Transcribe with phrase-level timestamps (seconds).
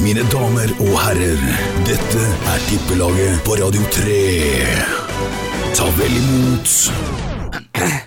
[0.00, 1.40] Mine damer og herrer,
[1.84, 4.14] dette er tippelaget på Radio 3.
[5.76, 6.72] Ta vel imot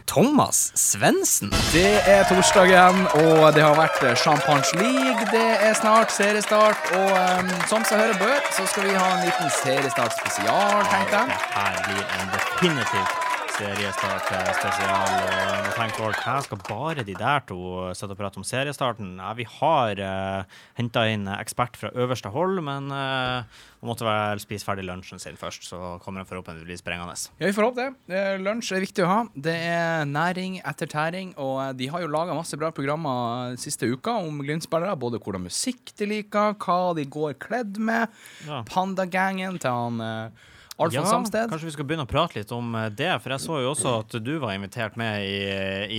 [0.09, 1.53] Thomas Svendsen.
[1.69, 5.27] Det er torsdag igjen, og det har vært Champagne League.
[5.29, 9.27] Det er snart seriestart, og um, som seg hører bør, så skal vi ha en
[9.27, 11.29] liten seriestart spesial, tenkte jeg.
[11.29, 13.22] Det her blir en definitivt
[13.57, 14.47] seriestart eh.
[14.83, 17.59] Og nå tenker folk her skal bare de der to
[17.97, 19.15] sitte og prate om seriestarten.
[19.21, 23.43] Ja, vi har uh, henta inn ekspert fra øverste hold, men uh,
[23.83, 27.17] han måtte vel spise ferdig lunsjen sin først, så kommer han forhåpentligvis sprengende.
[27.35, 28.15] Ja, vi får håpe det.
[28.15, 29.17] Eh, Lunsj er viktig å ha.
[29.35, 33.89] Det er næring etter tæring, og eh, de har jo laga masse bra programmer siste
[33.91, 34.95] uka om Glimt-spillere.
[34.99, 38.07] Både hvordan musikk de liker, hva de går kledd med.
[38.47, 38.61] Ja.
[38.71, 40.47] Pandagangen til han uh,
[40.81, 41.49] Alfons Samsted.
[41.51, 43.95] kanskje vi skal begynne å prate litt om eh, det, for jeg så jo også
[44.01, 45.35] at du var invitert med i,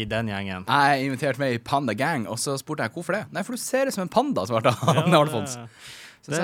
[0.01, 0.65] i den gjengen.
[0.67, 3.27] Jeg er invitert med i Panda Gang, og så spurte jeg hvorfor det.
[3.35, 5.59] Nei, for du ser ut som en panda, svarte han Alfons.
[6.25, 6.39] Det,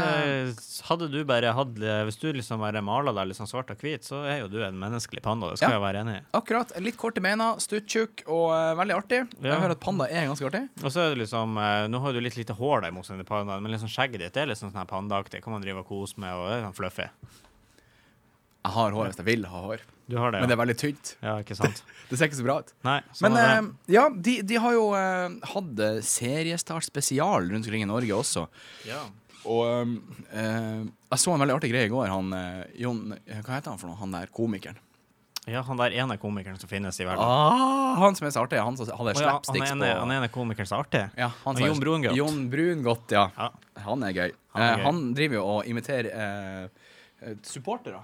[0.84, 1.70] hadde du bare hatt
[2.04, 4.76] Hvis du liksom bare maler deg liksom svart og hvit, så er jo du en
[4.76, 5.48] menneskelig panda.
[5.54, 5.78] Det skal Ja.
[5.78, 6.22] jeg være enig i.
[6.36, 6.74] Akkurat.
[6.84, 9.22] Litt kort i beina, stuttjukk og uh, veldig artig.
[9.40, 9.54] Ja.
[9.54, 10.66] Jeg hører at panda er ganske artig.
[10.84, 13.24] Og så er det liksom uh, Nå har du litt lite hår der, motsatt til
[13.32, 15.40] pandaen, men liksom skjegget ditt er litt sånn sånn pandaaktig.
[15.40, 17.08] Kan man drive og kose med, og det er sånn fluffy.
[18.64, 19.80] Jeg har hår hvis jeg vil ha hår,
[20.10, 21.14] Du har det, men det er veldig tynt.
[21.24, 21.82] ja ikke sant?
[22.10, 22.72] Det ser ikke så bra ut.
[22.82, 27.46] Nei, sånn Men er eh, ja, de, de har jo eh, hatt eh, seriestart spesial
[27.52, 28.42] rundt omkring i Norge også.
[28.88, 29.04] Ja.
[29.46, 29.94] Og
[30.34, 32.10] eh, jeg så en veldig artig greie i går.
[32.10, 33.96] Han eh, Jon Hva heter han for noe?
[34.02, 34.76] Han der komikeren.
[35.48, 37.22] ja, han der ene komikeren som finnes i verden.
[37.24, 38.58] Ah, han som er så artig.
[38.60, 41.06] Han som hadde oh, ja, han, slapsticks ene, på han ene komikeren som er artig?
[41.22, 42.18] ja, han Jon Brungot.
[42.18, 43.28] Jon Brungot, ja.
[43.38, 43.48] Ja.
[43.86, 44.30] Han er gøy.
[44.58, 44.84] Han er Eh, gøy.
[44.90, 46.70] han driver jo og imiterer
[47.46, 48.02] supportere.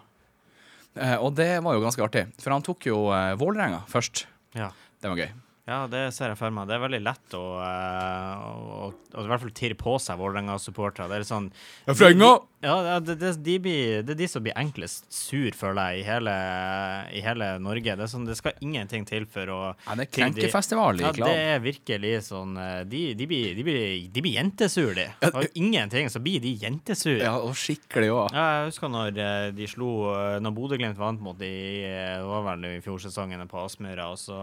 [0.97, 4.25] Eh, og det var jo ganske artig, for han tok jo eh, Vålerenga først.
[4.56, 4.70] Ja.
[5.02, 5.33] Det var gøy.
[5.67, 6.69] Ja, det ser jeg for meg.
[6.70, 11.08] Det er veldig lett å, eh, å, å i hvert fall tirre på seg Vålerenga-supportere.
[11.11, 11.48] Det er litt sånn
[11.89, 12.36] Vålerenga!
[12.67, 16.00] Ja, ja, det, det, de blir, det er de som blir enklest sur, føler jeg,
[16.00, 16.33] i hele,
[17.14, 17.92] i hele Norge.
[17.98, 21.05] Det, er sånn, det skal ingenting til for å Ja, det er de- krenkefestival i
[21.05, 23.83] Ja, det er virkelig sånn eh, De, de, blir, de, blir,
[24.14, 25.08] de blir jentesur, de.
[25.33, 27.18] Og ingenting, så blir de jentesur.
[27.20, 28.30] Ja, og skikkelig òg.
[28.35, 29.91] Ja, jeg husker når eh, de slo
[30.42, 31.52] Når Bodø-Glimt vant mot de
[31.86, 34.39] det var vel i fjordsesongene på Aspmyra, og så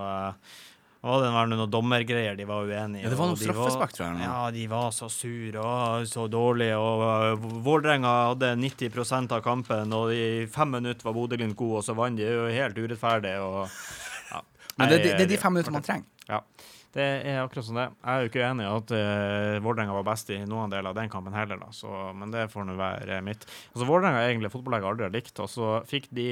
[1.03, 3.03] eh, var det noen dommergreier de var uenige i.
[3.03, 4.23] Ja, det var og noe de straffespark, tror jeg.
[4.23, 9.91] Ja, de var så sure og så dårlige, og uh, Vålerenga hadde 90% av kampen,
[9.97, 12.23] og i fem minutter var Bodø-Glimt god, og så vant de.
[12.23, 13.35] Det er jo helt urettferdig.
[13.43, 13.81] Og,
[14.31, 14.39] ja.
[14.77, 16.07] Men det, det, det er de fem minuttene man trenger.
[16.31, 16.39] Ja,
[16.93, 17.85] det er akkurat sånn det.
[18.03, 20.97] Jeg er jo ikke enig i at uh, Vålerenga var best i noen deler av
[20.99, 21.71] den kampen heller, da.
[21.73, 23.47] Så, men det får nå være mitt.
[23.73, 26.27] Altså, Vålerenga er egentlig fotballaget jeg aldri har likt, og så fikk de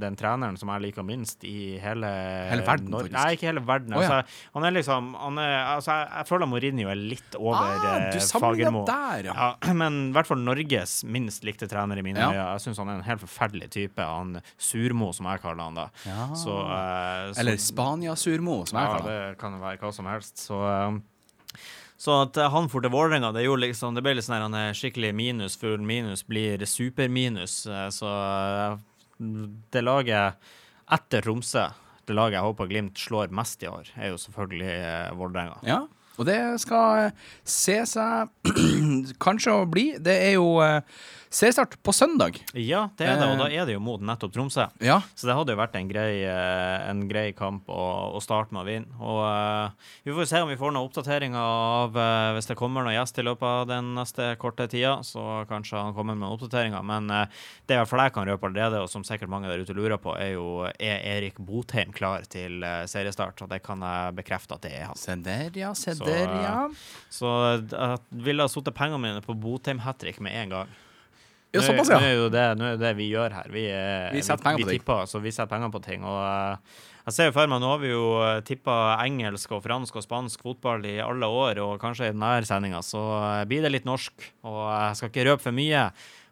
[0.00, 2.08] den treneren som jeg liker minst i hele
[2.50, 3.16] Hele verden, Nor- faktisk.
[3.18, 3.92] Nei, ikke hele verden.
[3.96, 4.20] Oh, ja.
[4.22, 7.96] altså, han er liksom han er, altså, jeg, jeg føler Mourinho er litt over Ah,
[8.00, 8.84] eh, du Fagermo.
[8.88, 9.34] der, ja.
[9.36, 12.30] Ja, men i hvert fall Norges minst likte trener i mine Ja.
[12.54, 14.00] Jeg syns han er en helt forferdelig type.
[14.00, 15.86] Han Surmo, som jeg kaller han da.
[16.08, 16.30] Ja.
[16.32, 19.30] Så, uh, så- Eller Spania-surmo, som jeg ja, kaller han.
[19.34, 20.40] det kan være hva som helst.
[20.46, 21.02] Så, um,
[22.00, 24.78] så at han for til Vålerenga, det, liksom, det ble litt sånn her, han er
[24.78, 25.58] skikkelig minus.
[25.60, 27.66] Full minus blir superminus.
[27.68, 28.78] eh, Så eh,
[29.74, 30.40] det laget
[30.90, 31.66] etter Tromsø,
[32.08, 35.58] det laget jeg håper Glimt slår mest i år, er jo selvfølgelig eh, Vålerenga.
[35.68, 35.82] Ja,
[36.16, 37.12] og det skal
[37.44, 38.50] se seg
[39.24, 39.86] kanskje å bli.
[40.02, 40.48] Det er jo
[41.30, 42.40] seriestart på søndag.
[42.54, 43.38] Ja, det er det, og Eh.
[43.38, 44.66] da er det jo mot nettopp Tromsø.
[44.80, 45.00] Ja.
[45.14, 48.62] Så det hadde jo vært en grei, eh, en grei kamp å, å starte med
[48.62, 48.90] å vinne.
[49.00, 49.70] Og uh,
[50.04, 53.18] vi får se om vi får noen oppdateringer av uh, Hvis det kommer noen gjest
[53.18, 56.82] i løpet av den neste korte tida, så kanskje han kommer med noen oppdateringer.
[56.84, 57.24] Men uh,
[57.66, 60.00] det i hvert fall jeg kan røpe allerede, og som sikkert mange der ute lurer
[60.02, 63.40] på, er jo er Erik Botheim klar til eh, seriestart.
[63.44, 64.98] Og det kan jeg bekrefte at det er han.
[64.98, 65.72] Se der, ja.
[65.78, 66.58] Se der, ja.
[67.08, 70.70] Så så jeg ville ha satt pengene mine på Botheim hat trick med en gang.
[71.52, 73.48] Ja, såpass, er- Nå er jo det, er det vi gjør her.
[73.50, 74.78] Vi, er- Vi setter penger vi, på ting.
[74.84, 76.04] tipper, så vi setter penger på ting.
[76.06, 76.78] Og eh,
[77.08, 78.04] jeg ser jo for meg, nå har vi jo
[78.46, 82.82] tippa engelsk og fransk og spansk fotball i alle år, og kanskje i denne sendinga
[82.86, 83.02] så
[83.40, 84.12] eh, blir det litt norsk.
[84.46, 85.88] Og jeg skal ikke røpe for mye,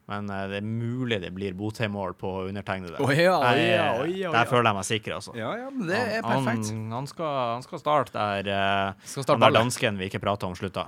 [0.09, 3.00] men eh, det er mulig det blir Botheim-mål på undertegnede.
[3.03, 5.35] Oh, ja, Jeg- ja, oh, ja, Der føler jeg meg sikker, altså.
[5.35, 6.70] Ja, ja, men det er perfekt.
[6.70, 10.23] Han, han, skal, han skal starte der eh, Skal starte han der dansken vi ikke
[10.23, 10.87] prata om, slutta.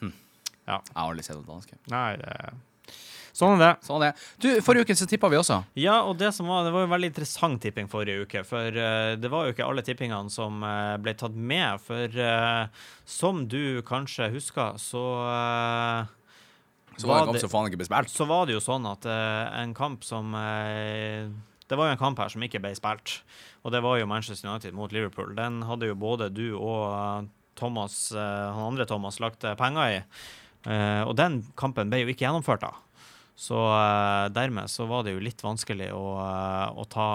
[0.00, 1.78] Jeg har aldri sett noen danske.
[1.88, 2.32] Nei, det
[3.36, 3.86] Sånn er det.
[3.86, 4.26] Sånn er det.
[4.42, 5.60] Du, forrige uke så tippa vi også.
[5.78, 8.44] Ja, og det som var, det var jo veldig interessant tipping forrige uke.
[8.48, 11.82] For uh, det var jo ikke alle tippingene som uh, ble tatt med.
[11.84, 15.04] For uh, som du kanskje husker, så
[16.98, 20.32] Så var det en kamp det- så var det jo sånn at en kamp som
[20.32, 23.20] Det var jo en kamp her som ikke ble spilt,
[23.62, 25.34] og det var jo Manchester United mot Liverpool.
[25.36, 30.02] Den hadde jo både du og Thomas, han andre Thomas lagt penger i.
[30.66, 32.72] Eh, og den kampen ble jo ikke gjennomført da.
[33.38, 37.08] Så eh, dermed så var det jo litt vanskelig å, eh, å, ta,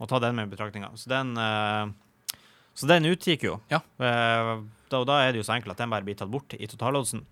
[0.00, 0.94] å ta den med i betraktninga.
[0.96, 1.90] Så den eh,
[2.78, 3.56] så den utgikk jo.
[3.68, 3.80] Ja.
[3.98, 6.68] Da, og da er det jo så enkelt at den bare blir tatt bort i
[6.70, 7.24] totaloddsen.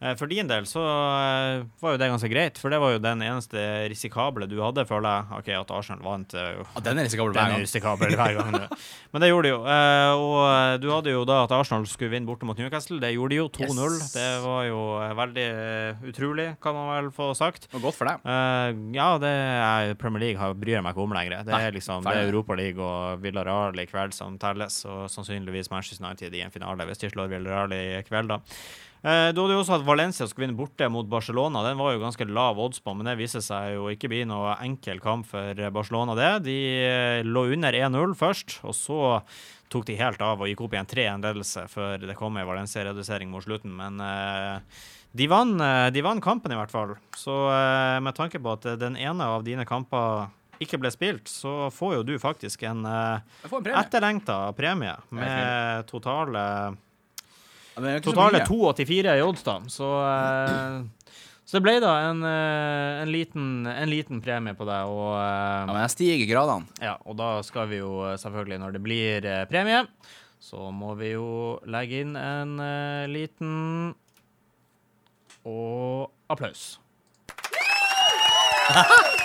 [0.00, 3.00] Eh, for din del så eh, var jo det ganske greit, for det var jo
[3.04, 3.60] den eneste
[3.92, 5.38] risikable du hadde, føler jeg.
[5.40, 6.32] OK, at Arsenal vant.
[6.32, 6.62] eh.
[6.64, 7.64] Ja, den er risikabel hver er gang.
[7.66, 8.56] risikabel hver gang.
[9.12, 9.60] Men det gjorde de jo.
[9.60, 13.00] Og du hadde jo da at Arsenal skulle vinne borte mot Newcastle.
[13.02, 13.48] Det gjorde de jo.
[13.60, 13.98] 2-0.
[13.98, 14.12] Yes.
[14.14, 14.80] Det var jo
[15.20, 15.46] veldig
[16.12, 17.68] utrolig, kan man vel få sagt.
[17.74, 18.24] Og godt for deg.
[18.96, 21.40] Ja, det er Premier League bryr jeg meg ikke om lenger.
[21.44, 25.68] Det er liksom det er Europa League og Villarreal i kveld som telles, og sannsynligvis
[25.74, 28.40] Manchester United i en finale hvis de slår Villarreal i kveld, da.
[29.00, 31.62] Eh, du hadde jo også at Valencia skulle vinne borte mot Barcelona.
[31.64, 34.58] Den var jo ganske lav odds på, men det viser seg jo ikke bli noe
[34.60, 36.32] enkel kamp for Barcelona, det.
[36.50, 39.00] De eh, lå under 1-0 først, og så
[39.70, 43.30] tok de helt av og gikk opp i en 3-1-ledelse før det kom en Valencia-redusering
[43.30, 43.72] mot slutten.
[43.78, 44.82] Men eh,
[45.16, 46.96] de vant, eh, de vant kampen, i hvert fall.
[47.16, 50.28] Så eh, med tanke på at den ene av dine kamper
[50.60, 53.78] ikke ble spilt, så får jo du faktisk en en premie.
[53.80, 57.69] etterlengta premie med totale Ja, det er ikke så
[58.04, 58.46] Totale mye.
[58.48, 59.58] 2,84 i odds, da.
[59.72, 61.14] Så, eh,
[61.46, 64.86] så det ble da en, eh, en, liten, en liten premie på deg.
[64.90, 66.66] Og, Ja, eh, men jeg stiger gradene.
[66.80, 69.86] ja, og da skal vi jo eh, selvfølgelig, når det blir eh, premie,
[70.40, 73.94] så må vi jo legge inn en eh, liten
[75.46, 76.79] og applaus.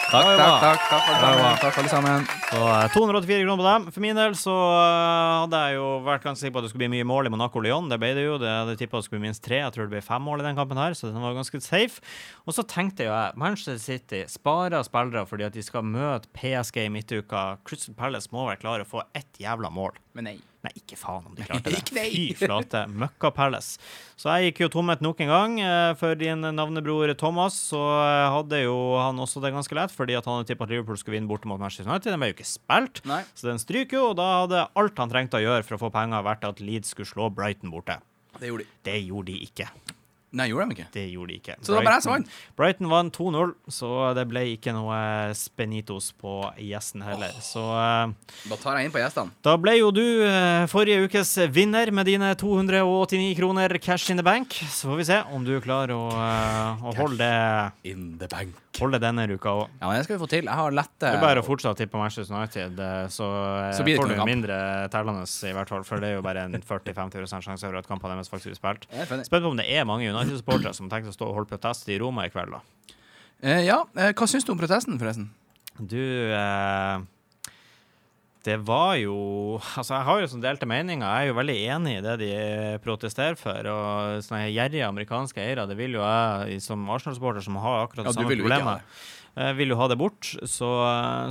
[0.05, 2.25] Takk, takk, takk, takk, takk, takk, alle sammen.
[2.47, 3.87] Så eh, 284 kroner på dem.
[3.91, 6.83] For min del så eh, hadde jeg jo vært ganske sikker på at det skulle
[6.85, 7.89] bli mye mål i Monaco-Lyon.
[7.91, 8.37] Det ble det jo.
[8.41, 9.59] Det hadde tippa det skulle bli minst tre.
[9.63, 12.05] Jeg tror det ble fem mål i den kampen her, så den var ganske safe.
[12.45, 16.85] Og så tenkte jo jeg Manchester City sparer spillere fordi at de skal møte PSG
[16.85, 17.47] i midtuka.
[17.67, 19.97] Crystal Palace må være klare å få ett jævla mål.
[20.15, 20.37] Men nei.
[20.65, 21.81] Nei, ikke faen om de klarte det.
[21.93, 22.81] Fy flate.
[22.89, 23.77] Møkka Palace.
[24.17, 25.57] Så jeg gikk jo tomhet nok en gang.
[25.61, 30.15] eh, For din navnebror Thomas så eh, hadde jo han også det ganske lett, fordi
[30.17, 32.09] at han hadde tippa at Liverpool skulle vinne borte mot Manchester United.
[32.15, 33.21] Den ble jo ikke spilt, Nei.
[33.37, 34.07] så den stryker jo.
[34.13, 36.95] Og da hadde alt han trengte å gjøre for å få penger, vært at Leeds
[36.95, 37.99] skulle slå Brighton borte.
[38.39, 38.71] Det gjorde de.
[38.89, 39.69] Det gjorde de ikke.
[40.35, 40.87] Nei, gjorde de ikke?
[40.91, 41.53] Det gjorde de ikke.
[41.61, 42.33] Så det var bare jeg som vant.
[42.59, 44.97] Brighton vant 2-0, så det ble ikke noe
[45.39, 47.31] Spenitos på gjesten heller.
[47.45, 48.11] Så eh,
[48.51, 49.31] Da tar jeg inn på gjestene.
[49.47, 54.25] da ble jo du eh, forrige ukes vinner med dine 289 kroner cash in the
[54.27, 54.53] bank.
[54.67, 58.51] Så får vi se om du klarer å, eh, å holde, det, In the bank.
[58.79, 59.73] Holde denne uka òg.
[59.79, 60.45] Ja, men det skal vi få til.
[60.49, 63.29] Jeg har lette Det er bare å fortsette å tippe Manchester United, eh, så,
[63.63, 64.57] eh, Så får du mindre
[64.93, 65.83] tellende, i hvert fall.
[65.87, 68.87] For det er jo bare en 40-50 sjanse for at kampene deres faktisk blir spilt.
[69.25, 71.99] Spent på om det er mange United-supportere som tenker å stå og holde protest i
[71.99, 72.61] Roma i kveld, da.
[73.43, 75.29] Eh, ja, eh, hva syns du om protesten, forresten?
[75.75, 75.99] Du
[76.31, 76.99] eh,
[78.45, 79.15] Det var jo
[79.57, 81.05] Altså, jeg har jo sånn delte meninger.
[81.05, 82.33] Jeg er jo veldig enig i det de
[82.83, 83.69] protesterer for.
[83.71, 88.11] Og sånne gjerrige amerikanske eiere, det vil jo jeg som Arsenal-supporter, som har akkurat Ja,
[88.11, 88.99] det samme problemet,
[89.57, 90.29] vil jo ha det bort.
[90.43, 90.69] Så,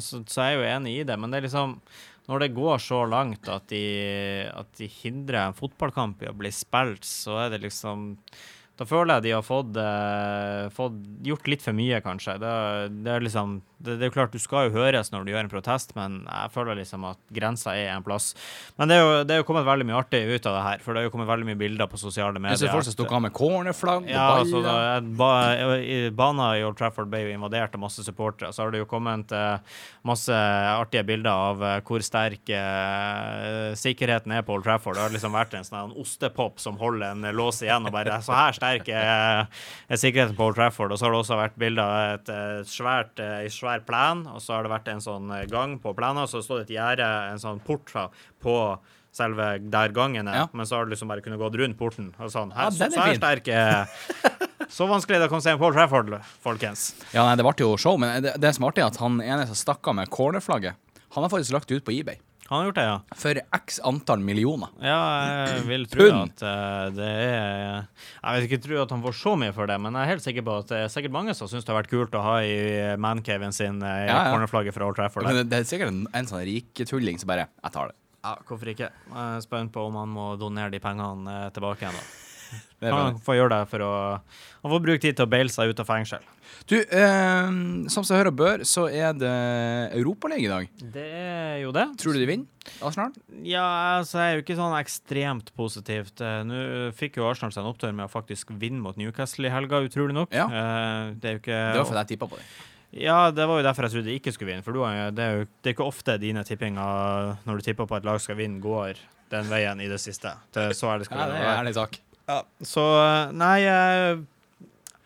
[0.04, 1.18] så, så jeg er jo enig i det.
[1.20, 1.78] Men det er liksom
[2.24, 3.84] når det går så langt at de,
[4.48, 8.14] at de hindrer en fotballkamp i å bli spilt, så er det liksom
[8.78, 12.38] Da føler jeg de har fått, eh, fått gjort litt for mye, kanskje.
[12.42, 12.54] Det,
[13.06, 15.44] det er liksom det, det er jo klart, du skal jo høres når du gjør
[15.44, 18.30] en protest, men jeg føler liksom at grensa er en plass.
[18.78, 20.84] Men det er jo, det er jo kommet veldig mye artig ut av det her,
[20.84, 22.56] for det er jo kommet veldig mye bilder på sosiale medier.
[22.56, 24.70] Jeg ser folk som stukket av med cornerflagg Ja, og baller.
[24.94, 25.30] Altså, ba,
[26.16, 28.52] Bana i Old Trafford ble jo invadert av masse supportere.
[28.54, 29.76] Så har det jo kommet eh,
[30.08, 30.40] masse
[30.74, 34.96] artige bilder av eh, hvor sterk eh, sikkerheten er på Old Trafford.
[34.96, 38.34] Det har liksom vært en sånn ostepop som holder en lås igjen, og bare Så
[38.34, 39.46] her sterk er,
[39.92, 40.92] er sikkerheten på Old Trafford.
[40.94, 44.40] Og så har det også vært bilder av et eh, svært, eh, svær plen, og
[44.42, 46.76] så har det vært en sånn eh, gang på plenen, og så står det et
[46.78, 47.92] gjerde, en sånn port
[48.44, 48.56] på
[49.14, 50.46] selve der gangen er, Ja.
[50.52, 52.08] men så har du liksom bare kunnet gått rundt porten.
[52.18, 52.50] og sånn.
[52.50, 53.86] Ja, Her, er så her sterk er
[54.74, 56.08] Så vanskelig det kan seg på Paul Trafford,
[56.42, 56.94] folkens.
[57.12, 59.20] Ja, nei, det ble jo show, men det, det som er artig, er at han
[59.22, 60.74] ene som stakk av med cornerflagget,
[61.14, 62.18] han har faktisk lagt det ut på eBay.
[62.50, 62.96] Han har gjort det, ja.
[63.16, 64.68] For x antall millioner.
[64.84, 64.98] Ja,
[65.48, 69.32] jeg vil tro at eh, det er Jeg vil ikke tro at han får så
[69.40, 71.48] mye for det, men jeg er helt sikker på at det er sikkert mange som
[71.48, 72.58] syns det har vært kult å ha i
[73.00, 74.26] mancaven sin i Ja, ja.
[74.34, 75.24] cornerflagget fra Old Trafford.
[75.24, 77.96] Men det, det er sikkert en, en sånn riketulling som bare Jeg tar det.
[78.24, 78.90] Ja, hvorfor ikke?
[78.92, 81.96] Jeg er spent på om han må donere de pengene eh, tilbake igjen.
[81.96, 82.04] da.
[82.80, 83.92] det Han får gjøre det for å
[84.64, 86.24] Han får bruke tid til å baile seg ut av fengsel.
[86.70, 87.48] Du, eh,
[87.92, 89.32] som seg hør og bør, så er det
[89.98, 90.84] Europaliga i dag.
[90.94, 91.84] Det er jo det.
[92.00, 93.12] Tror du de vinner, Arsenal?
[93.44, 93.64] Ja,
[93.98, 96.22] altså, jeg er jo ikke sånn ekstremt positivt.
[96.24, 96.60] Eh, Nå
[96.96, 100.16] fikk jo Arsenal seg en opptur med å faktisk vinne mot Newcastle i helga, utrolig
[100.16, 100.32] nok.
[100.32, 100.46] Ja.
[100.48, 102.54] Eh, det er jo ikke Det var fordi jeg tippa på dem.
[102.94, 104.64] Ja, det var jo derfor jeg trodde de ikke skulle vinne.
[104.64, 104.80] For du,
[105.18, 108.22] det er jo det er ikke ofte dine tippinger når du tipper på at lag
[108.22, 109.00] skal vinne, går
[109.34, 110.32] den veien i det siste.
[110.54, 111.26] Det er så ærlig skal Ja,
[111.64, 111.88] det være.
[112.28, 114.22] Ja, så eh, nei, jeg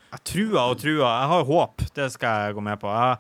[0.08, 1.08] Jeg trua og trua.
[1.20, 2.88] Jeg har håp, det skal jeg gå med på.
[2.88, 3.18] Jeg,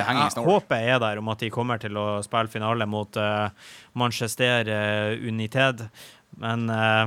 [0.00, 3.50] jeg- jeg- håpet er der om at de kommer til å spille finale mot uh,
[3.94, 5.84] Manchester eh, United,
[6.42, 7.06] men uh,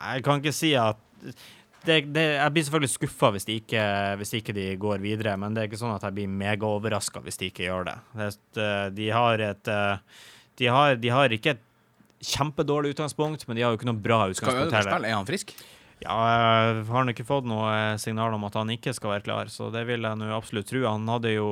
[0.00, 0.96] jeg kan ikke si at
[1.86, 3.46] det, det, jeg blir selvfølgelig skuffa hvis,
[4.18, 7.38] hvis ikke de går videre, men det er ikke sånn at jeg blir megaoverraska hvis
[7.38, 7.96] de ikke gjør det.
[8.58, 9.70] det de, har et,
[10.58, 11.62] de, har, de har ikke et
[12.24, 14.92] kjempedårlig utgangspunkt, men de har jo ikke noe bra utgangspunkt heller.
[14.92, 15.10] spille?
[15.10, 15.56] Er han frisk?
[16.04, 19.24] Ja, jeg har han ikke fått noe eh, signal om at han ikke skal være
[19.24, 20.82] klar, så det vil jeg nå absolutt tro.
[20.84, 21.46] Han, jo,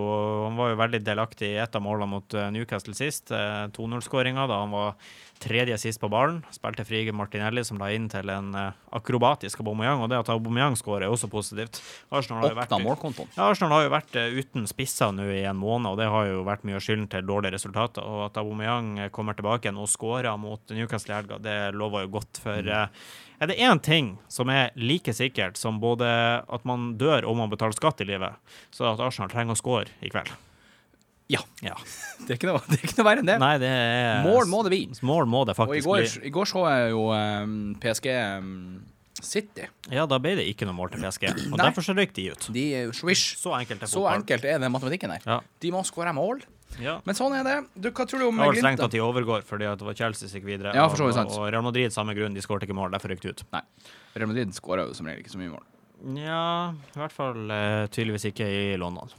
[0.44, 4.44] han var jo veldig delaktig i ett av målene mot eh, Newcastle sist, eh, 2-0-skåringa,
[4.50, 4.98] da han var
[5.44, 6.40] tredje sist på ballen.
[6.54, 10.78] Spilte Frige Martinelli, som la inn til en eh, akrobatisk Aubameyang, og det at Aubameyang
[10.80, 11.82] skårer, er også positivt.
[12.14, 12.74] Arsenal har jo vært
[13.36, 16.30] ja, Arsenal har jo vært eh, uten spisser nå i en måned, og det har
[16.30, 18.06] jo vært mye av skylden til dårlige resultater.
[18.06, 22.06] Og at Aubameyang eh, kommer tilbake igjen og skårer mot Newcastle i helga, det lover
[22.06, 22.40] jo godt.
[22.44, 23.04] For eh,
[23.42, 26.08] er det én ting som er like sikkert som både
[26.42, 28.40] at man dør og man betaler skatt i livet,
[28.72, 30.32] så er det at Arsenal trenger å skåre i kveld.
[31.32, 31.40] Ja.
[31.64, 31.76] Ja.
[32.24, 33.34] Det er ikke noe, det er ikke noe verre enn det.
[33.42, 34.82] Nei, det er Mål må det bli.
[35.04, 36.28] Mål må det Og i faktisk går, bli.
[36.28, 38.06] i går så jeg jo um, PSG
[38.40, 38.54] um,
[39.20, 39.66] City.
[39.92, 41.60] Ja, da ble det ikke noe mål til PSG, og Nei.
[41.66, 42.48] derfor så røyk de ut.
[42.54, 42.64] De
[42.96, 43.36] swish.
[43.40, 45.26] Så enkelt er Så enkelt er det matematikken der.
[45.28, 45.38] Ja.
[45.64, 46.42] De må skåre mål.
[46.82, 46.96] Ja.
[47.06, 47.58] Men sånn er det.
[47.76, 48.58] Du, hva tror du om Glimt?
[48.58, 50.72] strengt at de overgår fordi at det var Chelsea som gikk videre.
[50.74, 53.44] Ja, og, og Real Madrid samme grunn, de skåret ikke mål, derfor røyk de ut.
[53.54, 53.62] Nei.
[54.16, 55.62] Real Madrid skårer jo som regel ikke så mye mål.
[56.18, 59.12] Ja, i hvert fall eh, tydeligvis ikke i London.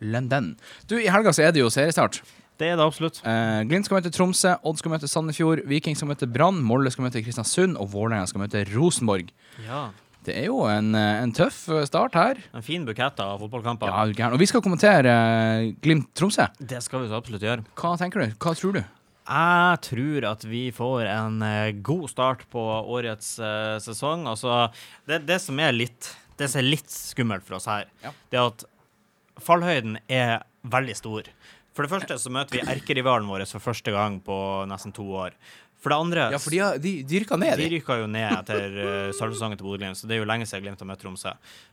[0.00, 0.54] London.
[0.88, 2.20] Du, i helga så er det jo seriestart.
[2.60, 3.22] Det er det absolutt.
[3.24, 7.06] Eh, Glimt skal møte Tromsø, Odd skal møte Sandefjord, Viking skal møte Brann, Molde skal
[7.06, 9.30] møte Kristiansund, og Vålerenga skal møte Rosenborg.
[9.64, 9.86] Ja.
[10.28, 12.36] Det er jo en, eh, en tøff eh, start her.
[12.52, 13.88] En fin bukett av fotballkamper.
[13.88, 14.28] Ja.
[14.34, 16.50] Og vi skal kommentere eh, Glimt-Tromsø.
[16.60, 17.64] Det skal vi så absolutt gjøre.
[17.80, 18.34] Hva tenker du?
[18.36, 18.82] Hva tror du?
[19.30, 21.40] Jeg tror at vi får en
[21.86, 24.26] god start på årets eh, sesong.
[24.28, 24.66] Altså,
[25.08, 28.12] det, det som er litt Det som er litt skummelt for oss her, Ja.
[28.32, 28.64] det er at
[29.44, 31.28] fallhøyden er veldig stor.
[31.74, 34.36] For det første så møter vi erkerivalen vår for første gang på
[34.68, 35.36] nesten to år.
[35.80, 37.76] For det andre Ja, for de, har- de, de rykka ned, De de.
[37.78, 40.82] rykka jo ned etter uh, salgsesongen til Bodø-Glimt, så det er jo lenge siden Glimt
[40.82, 41.30] har møtt Tromsø.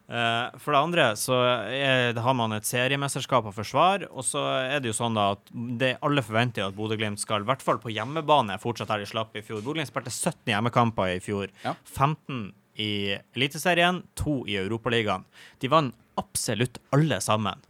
[0.08, 4.80] Uh, for det andre så er, har man et seriemesterskap å forsvare, og så er
[4.80, 7.92] det jo sånn da at det, alle forventer at Bodø-Glimt skal, i hvert fall på
[7.92, 9.60] hjemmebane, fortsatt der de slapp i fjor.
[9.66, 11.52] Bodø-Glimt spilte 17 hjemmekamper i fjor.
[11.68, 11.76] Ja.
[11.92, 12.92] 15 i
[13.36, 15.28] Eliteserien, to i Europaligaen.
[15.60, 17.64] De vant absolutt alle sammen.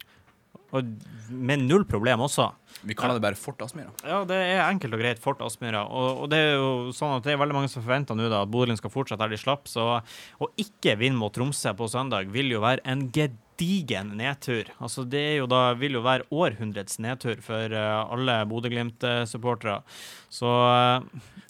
[0.75, 0.83] Og
[1.31, 2.49] med null problem også.
[2.87, 3.91] Vi kaller det bare Fort Aspmyra.
[4.03, 5.85] Ja, det er enkelt og greit Fort Aspmyra.
[5.87, 8.43] Og, og det er jo sånn at det er veldig mange som forventer nå da
[8.43, 9.71] at Bodø-Glimt skal fortsette der de slapp.
[9.71, 14.69] Så å ikke vinne mot Tromsø på søndag vil jo være en gedigen nedtur.
[14.79, 19.81] Altså det jo da vil jo være århundrets nedtur for eh, alle Bodø-Glimt-supportere.
[20.29, 21.01] Så eh,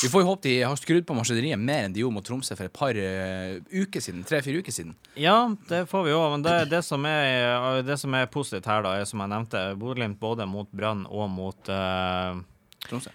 [0.04, 2.56] Vi får jo håpe de har skrudd på maskineriet mer enn de gjorde mot Tromsø
[2.56, 4.24] for et par uh, uker siden.
[4.24, 4.96] Tre-fire uker siden.
[5.16, 6.22] ja, det får vi jo.
[6.32, 9.64] Men det, det, som er, det som er positivt her, da, er som jeg nevnte,
[9.76, 12.38] Bodø-Glimt både mot Brann og mot uh,
[12.88, 13.12] Tromsø.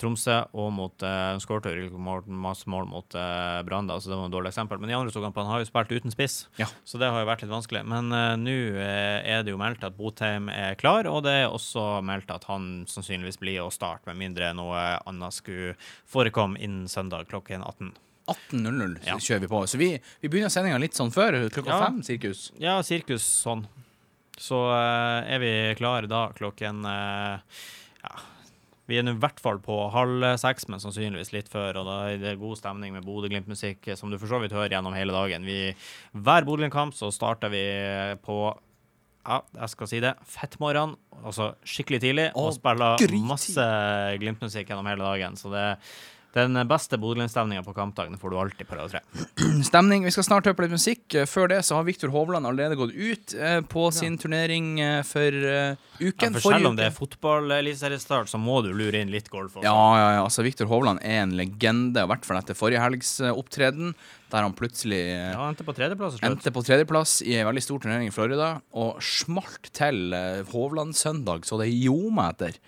[0.00, 4.34] Tromsø og mot uh, mål, masse mål mot uh, Brann, da, så det var et
[4.34, 4.80] dårlig eksempel.
[4.80, 6.66] Men de andre to kampene har jo spilt uten spiss, Ja.
[6.84, 7.84] så det har jo vært litt vanskelig.
[7.88, 11.48] Men uh, nå eh, er det jo meldt at Botheim er klar, og det er
[11.48, 15.76] også meldt at han sannsynligvis blir å starte, med mindre noe annet skulle
[16.10, 17.94] forekomme innen søndag klokken 18.
[18.26, 19.16] 18.00 Ja.
[19.22, 19.60] kjører vi på.
[19.70, 21.44] Så vi, vi begynner sendinga litt sånn før.
[21.54, 21.82] Klokka Ja.
[21.86, 22.48] fem, sirkus.
[22.58, 23.66] Ja, sirkus sånn.
[24.36, 27.38] Så uh, er vi klare da klokken eh,
[28.02, 28.10] ja,
[28.86, 31.80] vi er nå i hvert fall på halv seks, men sannsynligvis litt før.
[31.80, 34.94] Og da er det god stemning med Bodø-Glimt-musikk, som du for så vidt hører gjennom
[34.94, 35.46] hele dagen.
[35.48, 35.72] Vi,
[36.14, 37.64] hver Bodø-Glimt-kamp så starter vi
[38.26, 38.38] på
[39.26, 40.12] ja, jeg skal si det.
[40.30, 43.64] Fettmorgen, altså skikkelig tidlig, og, og spiller masse
[44.22, 45.38] Glimt-musikk gjennom hele dagen.
[45.40, 45.66] Så det
[46.36, 49.62] den beste Bodø-Glimt-stemninga på kampdagen får du alltid på Radio 3.
[49.70, 50.04] Stemning.
[50.06, 51.02] Vi skal snart høre på litt musikk.
[51.16, 55.00] Eh, Før det så har Viktor Hovland allerede gått ut eh, på sin turnering eh,
[55.08, 55.32] for
[56.00, 56.36] uken.
[56.36, 59.64] Ja, for selv om det er fotball-eliteseriestart, så må du lure inn litt golf også.
[59.66, 60.22] Ja, ja, ja.
[60.26, 63.94] Altså, Viktor Hovland er en legende, i hvert fall etter forrige helgs eh, opptreden,
[64.32, 66.26] der han plutselig eh, Ja, endte på tredjeplass slutt.
[66.28, 71.46] endte på tredjeplass i en veldig stor turnering i Florida, og smalt til eh, Hovland-søndag,
[71.46, 72.58] så det ljoma etter.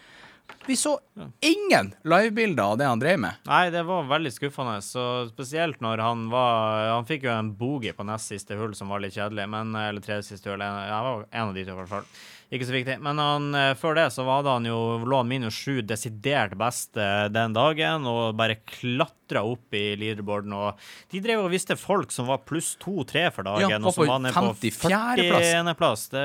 [0.69, 0.99] Vi så
[1.41, 3.39] ingen livebilder av det han drev med.
[3.49, 4.79] Nei, det var veldig skuffende.
[4.85, 8.93] Så spesielt når han var Han fikk jo en boogie på nest siste hull som
[8.93, 10.61] var litt kjedelig, men Eller tredje siste hull.
[10.61, 12.11] Ja, var en av de to, i hvert fall.
[12.53, 12.95] Ikke så viktig.
[13.05, 16.97] Men han, eh, før det så var han jo lå han minus sju desidert best
[16.97, 20.53] den dagen, og bare klatra opp i leaderboarden.
[20.57, 20.81] Og
[21.13, 24.21] de drev og visste folk som var pluss to-tre for dagen, Ja, og som var
[24.25, 25.29] nede på 54.
[25.29, 25.53] plass.
[25.53, 25.75] 40.
[25.77, 26.09] plass.
[26.09, 26.25] Det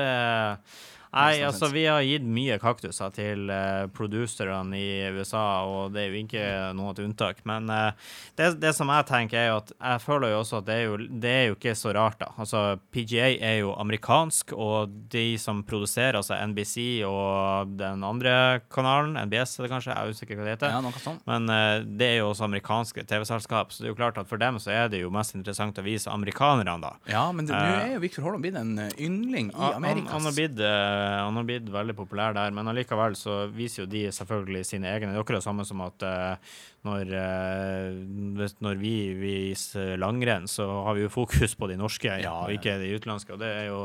[1.14, 6.12] Nei, altså vi har gitt mye kaktuser til uh, producerne i USA, og det er
[6.12, 7.42] jo ikke noe til unntak.
[7.48, 10.68] Men uh, det, det som jeg tenker, er jo at jeg føler jo også at
[10.68, 12.30] det er jo, det er jo ikke så rart, da.
[12.40, 16.76] Altså PGA er jo amerikansk, og de som produserer, altså NBC
[17.08, 18.36] og den andre
[18.72, 20.74] kanalen, NBS er det kanskje, jeg er usikker hva det heter.
[20.74, 21.26] Ja, sånt.
[21.30, 24.40] Men uh, det er jo også amerikanske TV-selskap, så det er jo klart at for
[24.40, 26.94] dem så er det jo mest interessant å vise amerikanerne, da.
[27.10, 30.08] Ja, men nå Eh, er jo Victor Holland blitt en eh, yndling i Amerika.
[30.08, 33.84] han, han, har blitt, eh, han har blitt veldig populær der, men allikevel så viser
[33.84, 35.12] jo de selvfølgelig sine egne.
[35.12, 36.54] Det er akkurat samme som at eh,
[36.86, 42.34] når, eh, når vi viser langrenn, så har vi jo fokus på de norske, Ja,
[42.44, 43.34] og ikke de utenlandske.
[43.34, 43.82] Og det er jo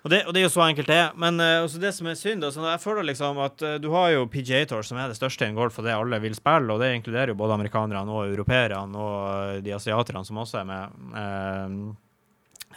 [0.00, 1.10] og det, og det er jo så enkelt det er.
[1.20, 4.14] Men uh, også det som er synd, altså, jeg føler liksom at uh, du har
[4.14, 6.80] jo PGA Tour, som er det største innen golf, og det alle vil spille, og
[6.80, 11.02] det inkluderer jo både amerikanerne og europeerne og uh, de asiaterne som også er med.
[11.12, 11.92] Uh,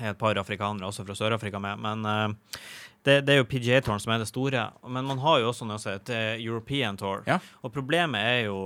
[0.02, 1.82] et par afrikanere også fra Sør-Afrika med.
[1.82, 2.60] Men eh,
[3.04, 4.68] det, det er jo PGA-touren som er det store.
[4.88, 7.26] Men man har jo også noe som heter European Tour.
[7.28, 7.40] Ja.
[7.62, 8.60] Og problemet er jo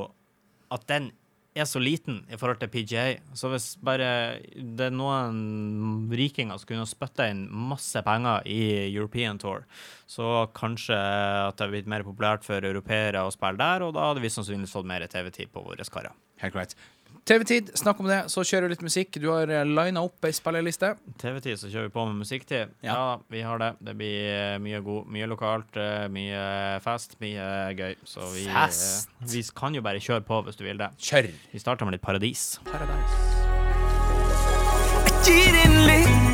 [0.74, 1.12] at den
[1.58, 3.06] er så liten i forhold til PGA.
[3.38, 4.10] Så hvis bare
[4.56, 9.66] det er noen rikinger som kunne spytta inn masse penger i European Tour,
[10.10, 14.12] så kanskje at det har blitt mer populært for europeere å spille der, og da
[14.12, 16.14] hadde vi sannsynligvis fått mer TV-tid på våre karer.
[16.44, 16.78] Helt greit.
[17.28, 19.18] TV-tid, snakk om det, så kjører vi litt musikk.
[19.20, 20.94] Du har lina opp ei spilleliste.
[21.20, 22.72] TV-tid så kjører vi på med musikktid.
[22.86, 22.94] Ja.
[22.94, 23.08] Ja.
[23.28, 23.72] vi har det.
[23.84, 26.40] Det blir eh, mye god, mye lokalt, eh, mye
[26.86, 27.98] fest, mye gøy.
[28.08, 29.12] Så vi, eh, Fest.
[29.34, 30.94] vi kan jo bare kjøre på hvis du vil det.
[31.04, 31.32] Kjør!
[31.52, 32.48] Vi starter med litt Paradis.
[32.72, 33.46] Paradise.
[35.28, 36.27] gir inn litt.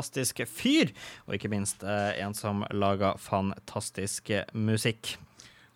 [0.00, 0.90] Fantastisk fyr,
[1.26, 5.16] og ikke minst eh, en som lager fantastisk musikk.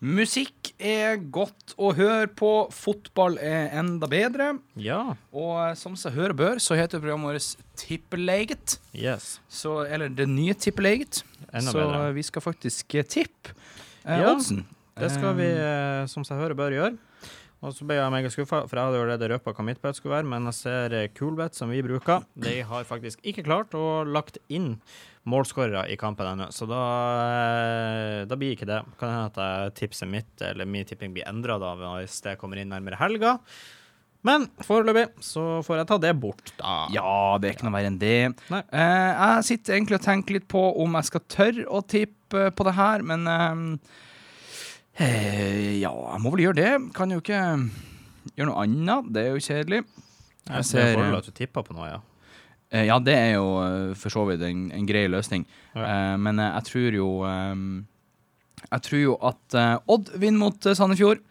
[0.05, 4.57] Musikk er godt å høre på, fotball er enda bedre.
[4.77, 5.15] Ja.
[5.33, 8.77] Og eh, som seg hør og bør, så heter programmet vårt Tippeleget.
[8.93, 9.39] Yes.
[9.49, 11.23] Så, eller Det nye Tippeleget.
[11.51, 12.03] Enda så bedre.
[12.09, 13.55] eh, vi skal faktisk tippe
[14.05, 14.65] eh, Ja, oddsen.
[14.95, 15.47] Det skal vi,
[16.07, 16.93] som seg hører, bør gjøre.
[17.65, 20.29] Og så ble jeg megaskuffa, for jeg hadde allerede røpa hva mitt bet skulle være,
[20.29, 24.37] men jeg ser eh, Coolbet, som vi bruker, de har faktisk ikke klart å lagt
[24.53, 24.75] inn
[25.25, 26.83] målskårere i kampen ennå, så da,
[27.23, 28.83] eh, da blir ikke det.
[28.99, 33.01] Kan hende at tipset mitt, eller min tipping, blir endra hvis det kommer inn nærmere
[33.01, 33.39] helga.
[34.25, 36.87] Men foreløpig så får jeg ta det bort, da.
[36.93, 38.17] Ja, det er ikke noe verre enn det.
[38.49, 42.65] Eh, jeg sitter egentlig og tenker litt på om jeg skal tørre å tippe på
[42.65, 44.01] det her, men eh,
[44.99, 46.73] eh, Ja, jeg må vel gjøre det.
[46.95, 47.39] Kan jo ikke
[48.35, 49.11] gjøre noe annet.
[49.13, 49.83] Det er jo kjedelig.
[50.45, 52.01] Jeg ser for meg eh, at du tipper på noe, ja.
[52.73, 55.45] Eh, ja, det er jo eh, for så vidt en, en grei løsning.
[55.75, 55.85] Ja.
[55.85, 57.55] Eh, men eh, jeg tror jo eh,
[58.65, 61.21] Jeg tror jo at eh, Odd vinner mot eh, Sandefjord.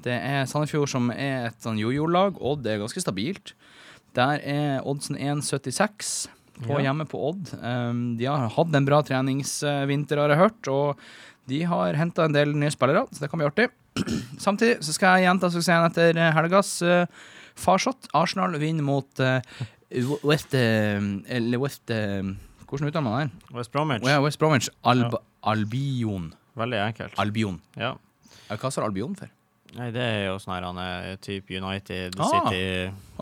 [0.00, 2.38] Det er Sandefjord som er et sånn jojo-lag.
[2.40, 3.52] Odd er ganske stabilt.
[4.16, 6.28] Der er oddsen 1,76
[6.64, 6.86] på Ja.
[6.90, 7.52] hjemme på Odd.
[7.62, 11.04] Um, de har hatt en bra treningsvinter, har jeg hørt, og
[11.48, 13.68] de har henta en del nye spillere, så det kan bli artig.
[14.46, 17.06] Samtidig så skal jeg gjenta suksessen etter eh, helgas uh,
[17.58, 18.06] farsott.
[18.14, 19.40] Arsenal vinner mot uh,
[20.22, 22.22] West uh, Eller West uh,
[22.70, 23.56] Hvordan uttaler man det?
[23.56, 24.04] West Bromwich.
[24.04, 24.68] Oh, ja, West Bromwich.
[24.86, 26.30] Alb Albion.
[26.60, 27.18] Veldig enkelt.
[27.18, 27.56] Albion.
[27.76, 27.96] Ja.
[28.50, 29.30] Ja, Hva står Albion for?
[29.74, 32.30] Nei, det er jo sånn her han er type United Ah.
[32.30, 32.62] City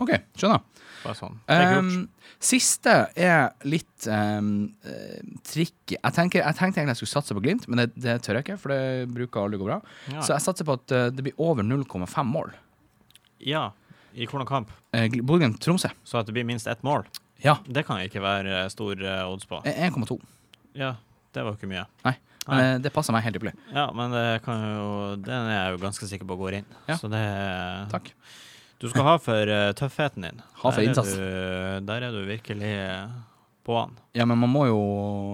[0.01, 0.61] OK, skjønner.
[1.03, 1.37] Bare sånn.
[1.47, 2.07] Um,
[2.43, 4.49] siste er litt um,
[4.83, 5.95] eh, tricky.
[5.97, 8.47] Jeg, tenker, jeg tenkte egentlig jeg skulle satse på Glimt, men det, det tør jeg
[8.47, 9.79] ikke, for det bruker aldri gå bra.
[10.11, 10.21] Ja.
[10.23, 12.55] Så jeg satser på at eh, det blir over 0,5 mål.
[13.45, 13.69] ja.
[14.19, 14.71] I hvordan kamp?
[14.89, 15.91] Uh, Bodø-Glimt-Tromsø.
[16.03, 17.03] Så at det blir minst ett mål?
[17.45, 17.59] Ja.
[17.69, 19.61] Det kan ikke være eh, stor eh, odds på.
[19.69, 20.17] eh, 1,2.
[20.75, 20.95] Ja,
[21.31, 21.85] det var jo ikke mye.
[22.07, 22.15] Nei.
[22.49, 23.53] Eh, det passer meg helt ypperlig.
[23.69, 24.87] Ja, men det kan jo
[25.21, 26.67] Den er jeg jo ganske sikker på går inn.
[26.89, 26.97] Ja.
[26.97, 27.21] Så det
[27.93, 28.09] Takk.
[28.79, 30.41] Du skal ha for uh, tøffheten din.
[30.63, 31.15] Ha for innsats.
[31.83, 33.07] Der er du virkelig eh,
[33.67, 33.97] på han.
[34.15, 34.77] Ja, men man må jo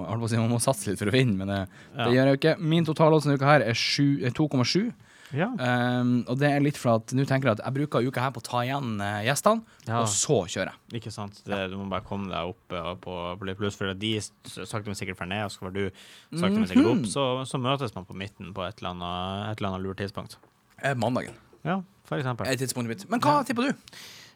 [0.07, 1.59] holdt på å si, man må satse litt for å vinne, men det,
[1.93, 2.05] Ja.
[2.07, 2.55] det gjør jeg jo ikke.
[2.73, 4.91] Min totalodds denne uka her er er 2,7.
[5.35, 5.47] Ja.
[5.57, 8.31] Um, og det er litt for at nå tenker jeg at jeg bruker uka her
[8.31, 10.01] på å ta igjen uh, gjestene, Ja.
[10.01, 11.01] og så kjører jeg.
[11.01, 11.41] Ikke sant.
[11.45, 14.95] Det, du må bare komme deg opp uh, på, på pluss, for de sakte, men
[14.97, 17.01] sikkert får ned, og så får du sakte, men sikkert Mhm.
[17.05, 17.09] opp.
[17.13, 20.37] Så, så møtes man på midten på et eller annet, et eller annet lurt tidspunkt.
[20.83, 21.33] Eh, mandagen
[21.65, 22.47] Ja, for eksempel.
[22.47, 23.09] er tidspunktet mitt.
[23.09, 23.89] Men hva tipper du?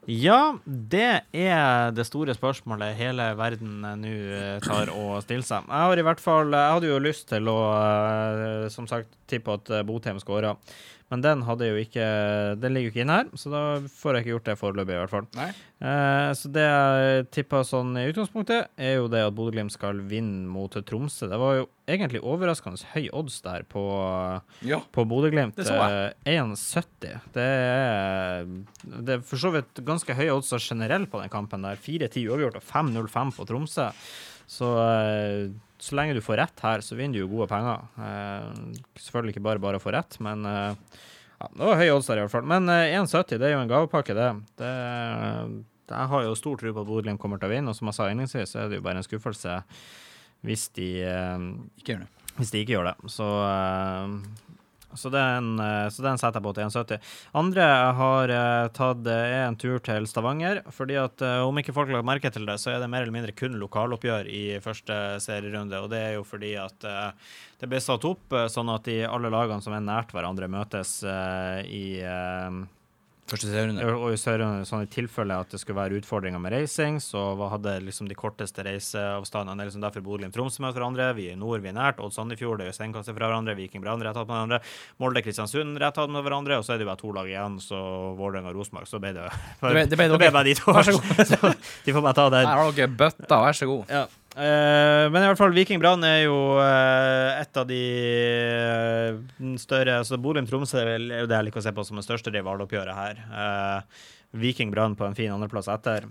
[0.09, 5.67] Ja, det er det store spørsmålet hele verden eh, nå eh, tar og stiller seg.
[5.67, 9.59] Jeg har i hvert fall Jeg hadde jo lyst til å, eh, som sagt, tippe
[9.59, 10.55] at Botheim skåra.
[11.09, 12.05] Men den ikke
[12.61, 14.99] Den ligger jo ikke inne her, så da får jeg ikke gjort det foreløpig, i
[14.99, 15.27] hvert fall.
[15.81, 20.45] Eh, så det jeg tippa sånn i utgangspunktet, er jo det at Bodø-Glimt skal vinne
[20.51, 21.29] mot Tromsø.
[21.31, 23.83] Det var jo egentlig overraskende høy odds der på,
[24.61, 24.81] Ja.
[24.93, 25.55] på Bodø-Glimt.
[25.57, 26.13] Det så jeg.
[26.25, 27.21] Eh, 1,70.
[27.33, 28.45] Det er,
[28.85, 31.75] det er for så vidt ganske høye odds generelt på den kampen der.
[31.81, 33.89] 4-10 uavgjort og 5-0-5 på Tromsø.
[34.49, 37.85] Så eh, så lenge du får rett her, så vinner du jo gode penger.
[38.03, 40.99] Eh, selvfølgelig ikke bare bare å få rett, men eh,
[41.39, 42.47] ja, det var høye odds der i hvert fall.
[42.51, 44.29] Men eh, 1,70 det er jo en gavepakke, det.
[44.59, 44.73] det
[45.89, 47.97] jeg har jo stor tro på at Bodø-Glimt kommer til å vinne, og som jeg
[47.97, 49.55] sa innledningsvis, så er det jo bare en skuffelse
[50.47, 51.47] hvis de eh,
[51.81, 52.11] Ikke gjør det.
[52.37, 53.11] hvis de ikke gjør det.
[53.11, 54.48] Så, eh,
[54.93, 57.11] så, den, eh, så den setter jeg på til 1,70.
[57.39, 57.67] Andre
[57.99, 60.63] har eh, tatt, eh, en tur til Stavanger.
[60.73, 63.35] fordi at om ikke folk har merke til det, så er det mer eller mindre
[63.35, 65.81] kun lokaloppgjør i første serierunde.
[65.83, 66.87] Og det er jo fordi at
[67.59, 71.99] det ble satt opp sånn at de alle lagene som er nært hverandre, møtes i
[73.29, 73.83] Første serierunde.
[73.93, 77.75] og i Sør-Runde, sånn i tilfelle at det skulle være utfordringer med reising, så hadde
[77.85, 79.55] liksom de korteste reiseavstandene.
[79.59, 81.09] Det er liksom derfor Bodø og Tromsø møter hverandre.
[81.17, 82.01] Vi i nord, vi er nært.
[82.03, 83.55] Odd Sandefjord det er jo steinkastet fra hverandre.
[83.59, 84.61] Viking Brann rett attmed hverandre.
[84.99, 86.57] Molde Kristiansund rett attmed hverandre.
[86.59, 87.79] Og så er det jo bare to lag igjen, så
[88.19, 88.89] Vålerenga og Rosenborg.
[88.89, 90.73] Så ble det Det ble- det ble det ble bare de to.
[90.73, 91.25] Vær så god.
[91.29, 91.53] Så
[91.85, 92.47] de får bare ta den.
[92.49, 93.85] Her har dere bøtta, vær så god.
[93.93, 94.07] Ja.
[94.39, 97.79] Eh, men i hvert fall Viking Brann er jo uh, et av de
[99.11, 102.05] uh, større altså Bodø-Tromsø er er jo det jeg liker å se på som det
[102.05, 103.19] største rivaloppgjøret her.
[104.39, 106.07] Viking Brann på en fin andreplass etter.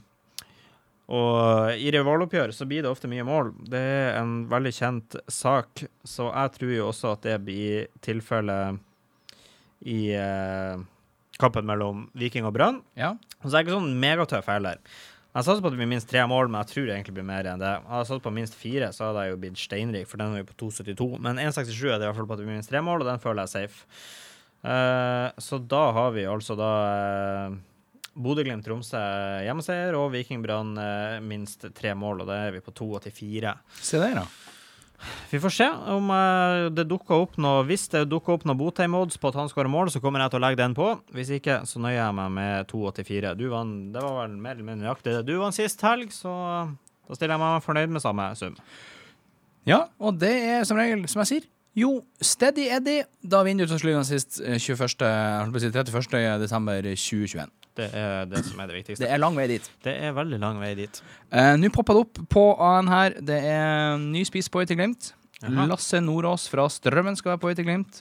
[1.09, 3.55] Og i rivaloppgjør så blir det ofte mye mål.
[3.73, 8.83] Det er en veldig kjent sak, så jeg tror jo også at det blir tilfellet
[9.89, 10.03] i
[11.41, 12.83] kampen mellom Viking og Brann.
[12.99, 13.15] Ja.
[13.41, 14.83] Så det er ikke sånn megatøff heller.
[15.39, 17.27] Jeg satser på at det blir minst tre mål, men jeg tror det egentlig blir
[17.29, 17.69] mer enn det.
[17.87, 20.43] Hadde jeg satset på minst fire, så hadde jeg jo blitt steinrik, for den er
[20.43, 21.07] jo på 2,72.
[21.23, 23.07] Men 1,67 er det i hvert fall på at det blir minst tre mål, og
[23.07, 24.01] den føler jeg er safe.
[24.67, 26.73] Uh, så da har vi altså da
[27.55, 27.55] uh,
[28.19, 28.99] Bodø-Glimt-Tromsø
[29.47, 33.53] hjemmeseier, og Viking Brann eh, minst tre mål, og da er vi på 2,84.
[33.79, 34.57] Se der, da.
[35.31, 39.21] Vi får se om eh, det dukker opp noe Hvis det dukker opp noe Botheim-odds
[39.21, 40.91] på at han skårer mål, så kommer jeg til å legge den på.
[41.15, 43.35] Hvis ikke, så nøyer jeg meg med 2,84.
[43.39, 46.33] Du vant, det var vel mer eller mindre nøyaktig det du vant sist helg, så
[47.09, 48.59] da stiller jeg meg fornøyd med samme sum.
[49.69, 51.93] Ja, og det er som regel, som jeg sier, jo
[52.25, 55.05] steady Eddie da vinner sist til 21.
[55.05, 56.41] jeg holdt på 31.
[56.43, 57.53] desember 2021.
[57.79, 59.05] Det er det som er det viktigste.
[59.05, 59.67] Det er lang vei dit.
[59.87, 61.01] Det er veldig lang vei dit.
[61.31, 63.15] Eh, Nå poppa det opp på AN her.
[63.23, 65.13] Det er ny spiseboy til Glimt.
[65.39, 65.69] Jaha.
[65.71, 68.01] Lasse Nordås fra Strømmen skal være på vei til Glimt.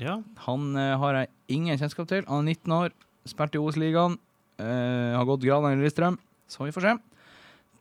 [0.00, 0.16] Ja.
[0.46, 1.28] Han eh, har jeg
[1.58, 2.24] ingen kjennskap til.
[2.30, 2.94] Han er 19 år,
[3.28, 4.16] spilt i OS-ligaen.
[4.60, 6.16] eh, har gått Granheim Lillestrøm,
[6.48, 6.94] så vi får se.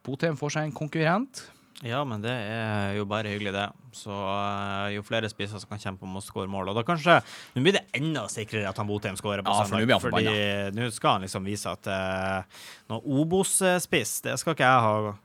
[0.04, 1.46] Botheim får seg en konkurrent.
[1.86, 3.68] Ja, men det er jo bare hyggelig, det.
[3.96, 6.74] Så uh, jo flere spisser som kan kjempe om å skåre mål.
[6.74, 7.20] Og da kanskje
[7.56, 10.76] Nå blir det enda sikrere at han Botheim skårer på Ja, for blir han Fordi
[10.76, 15.16] nå skal han liksom vise at uh, noe Obos-spiss, det skal ikke jeg ha.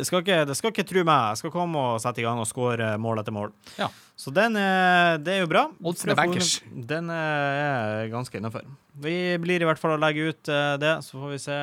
[0.00, 1.24] Det skal, ikke, det skal ikke tro meg.
[1.34, 3.52] Jeg skal komme og sette i gang og skåre mål etter mål.
[3.76, 3.90] Ja.
[4.16, 5.66] Så den er, det er jo bra.
[5.84, 6.54] Oddsen er bankers.
[6.64, 8.64] Den er ganske innafor.
[9.04, 11.58] Vi blir i hvert fall å legge ut uh, det, så får vi se.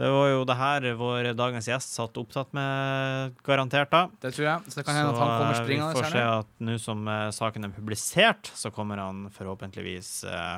[0.00, 4.06] Det var jo det her vår dagens gjest satt opptatt med, garantert da.
[4.22, 4.70] Det tror jeg.
[4.72, 5.92] Så det kan hende at han kommer Så, eh, springende.
[5.92, 10.56] Vi får se at nå som uh, saken er publisert, så kommer han forhåpentligvis uh,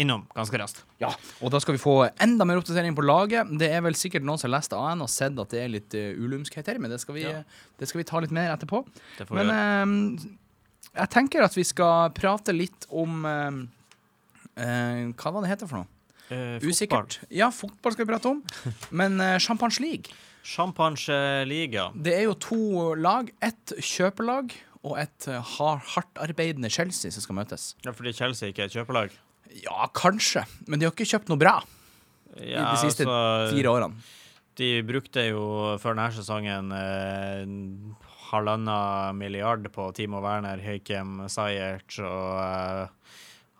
[0.00, 0.80] innom ganske raskt.
[1.02, 1.10] Ja,
[1.44, 3.52] og da skal vi få enda mer oppdatering på laget.
[3.60, 5.98] Det er vel sikkert noen som har lest AN og sett at det er litt
[6.00, 7.42] uh, ulumskhet her, men det skal, vi, Ja.
[7.76, 8.80] det skal vi ta litt mer etterpå.
[9.28, 10.24] Men uh,
[10.94, 13.60] jeg tenker at vi skal prate litt om uh,
[14.56, 15.92] Hva var det heter for noe?
[16.34, 17.20] Eh, Usikkert.
[17.32, 18.42] Ja, fotball skal vi prate om.
[18.90, 20.12] Men uh, Champagne League,
[20.44, 21.90] Champagne-liga.
[21.96, 22.60] det er jo to
[23.00, 23.30] lag.
[23.44, 24.52] Ett kjøpelag
[24.84, 27.72] og et uh, hardtarbeidende Chelsea som skal møtes.
[27.84, 29.16] Ja, fordi Chelsea ikke er et kjøpelag.
[29.64, 31.54] Ja, kanskje, men de har ikke kjøpt noe bra
[32.36, 34.02] Ja, de siste altså, fire årene.
[34.60, 35.42] De brukte jo
[35.80, 37.48] før denne sesongen eh,
[38.28, 42.82] halvannen milliard på Timo Werner, Høykem Sayert og eh,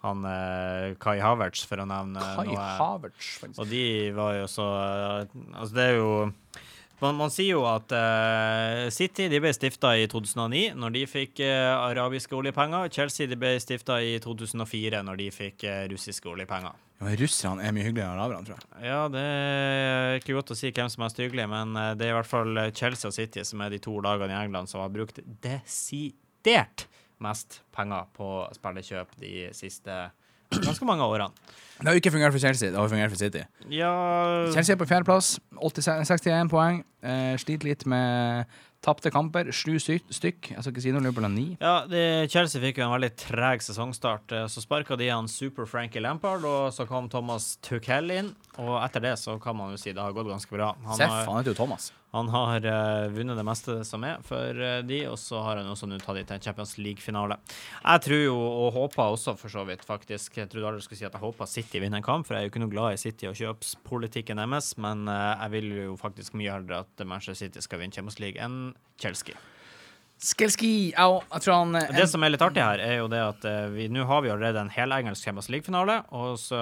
[0.04, 2.66] han eh, Kai Havertz, for å nevne Kai noe.
[2.78, 3.62] Havertz, faktisk.
[3.62, 3.84] Og de
[4.16, 6.12] var jo så Altså, det er jo
[6.98, 11.42] man, man sier jo at uh, City de ble stifta i 2009, når de fikk
[11.46, 12.90] uh, arabiske oljepenger.
[12.90, 16.74] Chelsea de ble stifta i 2004, når de fikk uh, russiske oljepenger.
[16.98, 18.88] Ja, Russerne er mye hyggeligere enn araberne, tror jeg.
[18.90, 22.08] Ja, det er ikke godt å si hvem som er mest hyggelig, men eh, det
[22.08, 24.82] er i hvert fall Chelsea og City som er de to lagene i England som
[24.82, 26.88] har brukt desidert
[27.24, 29.98] mest penger på spillekjøp de siste
[30.48, 31.28] ganske mange årene.
[31.78, 33.42] Det har jo ikke fungert for Chelsea, det har fungert for City.
[33.70, 33.90] Ja
[34.54, 36.80] Chelsea er på fjerdeplass, 61 poeng.
[37.04, 38.48] Eh, sliter litt med
[38.82, 39.50] tapte kamper.
[39.54, 40.50] Sju stykk.
[40.54, 41.46] Jeg skal ikke si noe, Liverpool har ni.
[41.60, 44.32] Ja, det, Chelsea fikk jo en veldig treg sesongstart.
[44.34, 48.32] Eh, Så sparka de han Super Frankie Lampard, og så kom Thomas Tuchel inn.
[48.58, 50.72] Og etter det så kan man jo si det har gått ganske bra.
[50.86, 51.90] Han Seff, har, han heter jo Thomas.
[52.14, 55.68] Han har uh, vunnet det meste som er for uh, de, og så har han
[55.68, 57.36] også nå tatt de til en Champions League-finale.
[57.82, 61.08] Jeg tror jo, og håper også for så vidt, faktisk Jeg trodde aldri skulle si
[61.08, 63.02] at jeg håper City vinner en kamp, for jeg er jo ikke noe glad i
[63.02, 67.64] City og kjøpspolitikken deres, men uh, jeg vil jo faktisk mye heller at Manchester City
[67.64, 69.36] skal vinne Champions League enn Chelsea.
[70.18, 71.92] Skelski, au, jeg tror han en...
[71.94, 74.32] Det som er litt artig her, er jo det at eh, vi nå har vi
[74.34, 76.00] allerede en helengelsk Champions League-finale.
[76.10, 76.58] Og så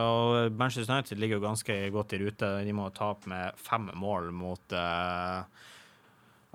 [0.53, 2.51] Manchester United ligger jo ganske godt i rute.
[2.67, 5.47] De må tape med fem mål mot uh,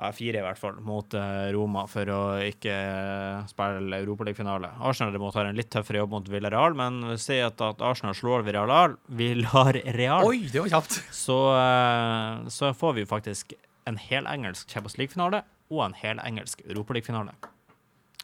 [0.01, 4.71] ja, Fire, i hvert fall, mot eh, Roma for å ikke eh, spille Europaliga-finale.
[4.81, 8.45] Arsenal derimot har en litt tøffere jobb mot Villarreal, men si at, at Arsenal slår
[8.47, 11.01] Villarreal, Villarreal Oi, det var kjapt.
[11.13, 13.53] så, eh, så får vi jo faktisk
[13.87, 17.33] en hel engelsk Champions League-finale og en hel engelsk Europaliga-finale.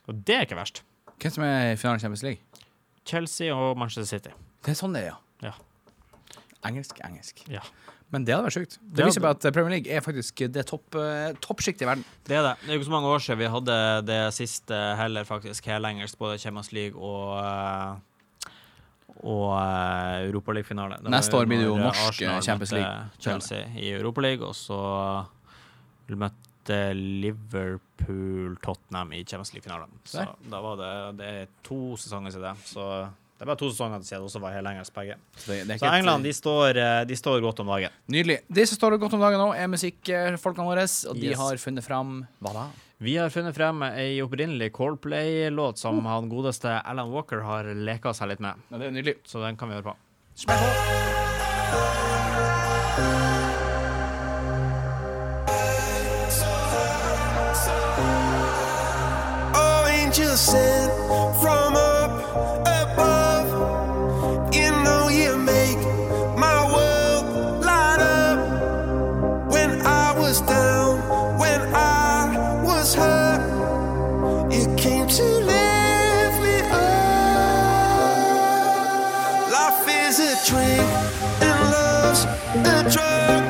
[0.07, 0.83] Og det er ikke verst.
[1.17, 2.63] Hvem som er i finalen i Champions League?
[3.07, 4.33] Chelsea og Manchester City.
[4.65, 5.49] Det er sånn det er, ja.
[5.49, 5.53] Ja.
[6.67, 7.45] Engelsk, engelsk.
[7.51, 7.63] Ja.
[8.13, 8.77] Men det hadde vært sjukt.
[8.79, 12.05] Det viser bare at Premier League er faktisk det topp, eh, toppsjiktet i verden.
[12.27, 12.53] Det er det.
[12.61, 16.19] Det er jo ikke så mange år siden vi hadde det siste heller, faktisk, helengelsk,
[16.19, 17.97] både Champions League og eh,
[19.17, 19.57] og
[20.27, 20.99] Europaliga-finale.
[21.09, 23.09] Neste år blir det jo norsk, eh, Champions League.
[23.19, 24.77] Chelsea i Europaliga, og så
[26.15, 29.89] møtte Liverpool Tottenham i Champions League-finalen.
[30.05, 32.57] Så da var det, det er to sesonger siden det.
[32.65, 35.15] Så det er bare to sesonger siden det også var helengelsk begge.
[35.35, 37.91] Så, det, det Så et- England de står, eh, de står godt om dagen.
[38.07, 38.39] Nydelig.
[38.51, 41.37] De som står godt om dagen nå, er musikkfolkene våre, og de Yes.
[41.37, 42.67] har funnet fram Hva da?
[42.99, 46.03] Vi har funnet frem ei opprinnelig Coldplay-låt som Oh.
[46.11, 48.55] han godeste Alan Walker har leka seg litt med.
[48.71, 49.15] Ja, det er nydelig.
[49.23, 49.95] Så den kan vi høre på.
[50.35, 50.63] Smell på.
[60.37, 60.91] Sent
[61.41, 62.11] from up
[62.61, 63.47] above.
[64.53, 65.79] You know you make
[66.37, 67.25] my world
[67.65, 68.37] light up.
[69.51, 73.41] When I was down, when I was hurt,
[74.53, 77.97] you came to lift me up.
[79.51, 80.87] Life is a dream
[81.41, 82.25] and love's
[82.73, 83.43] a drug.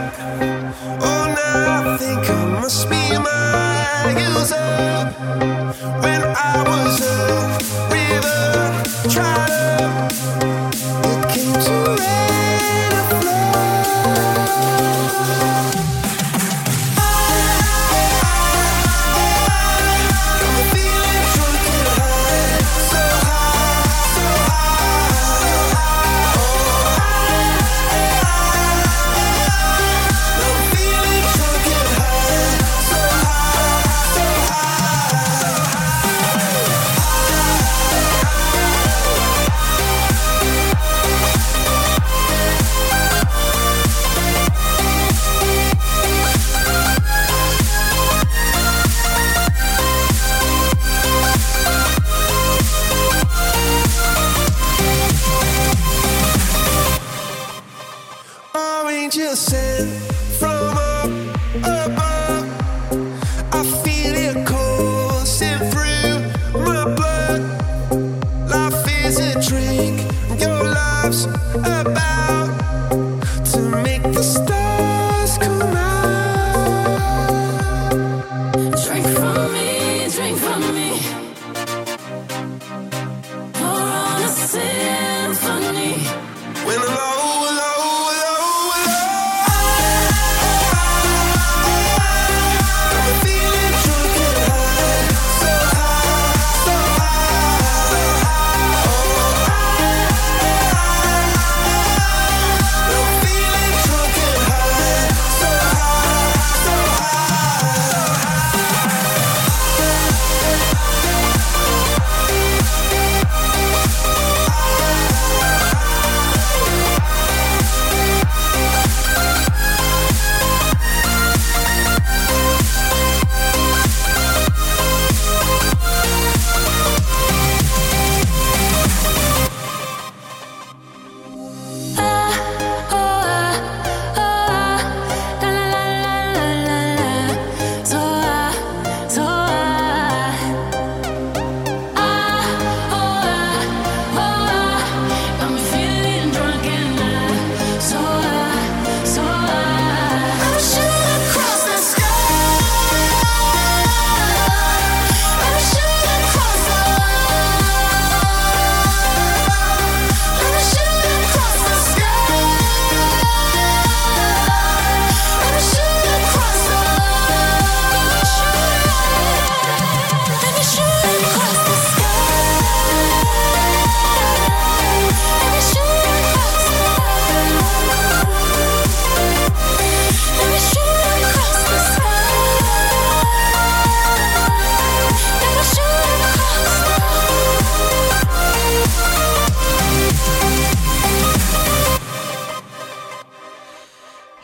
[1.02, 4.72] Oh, now I think I must be my user.
[6.02, 7.58] When I was a
[7.90, 9.37] river trotter,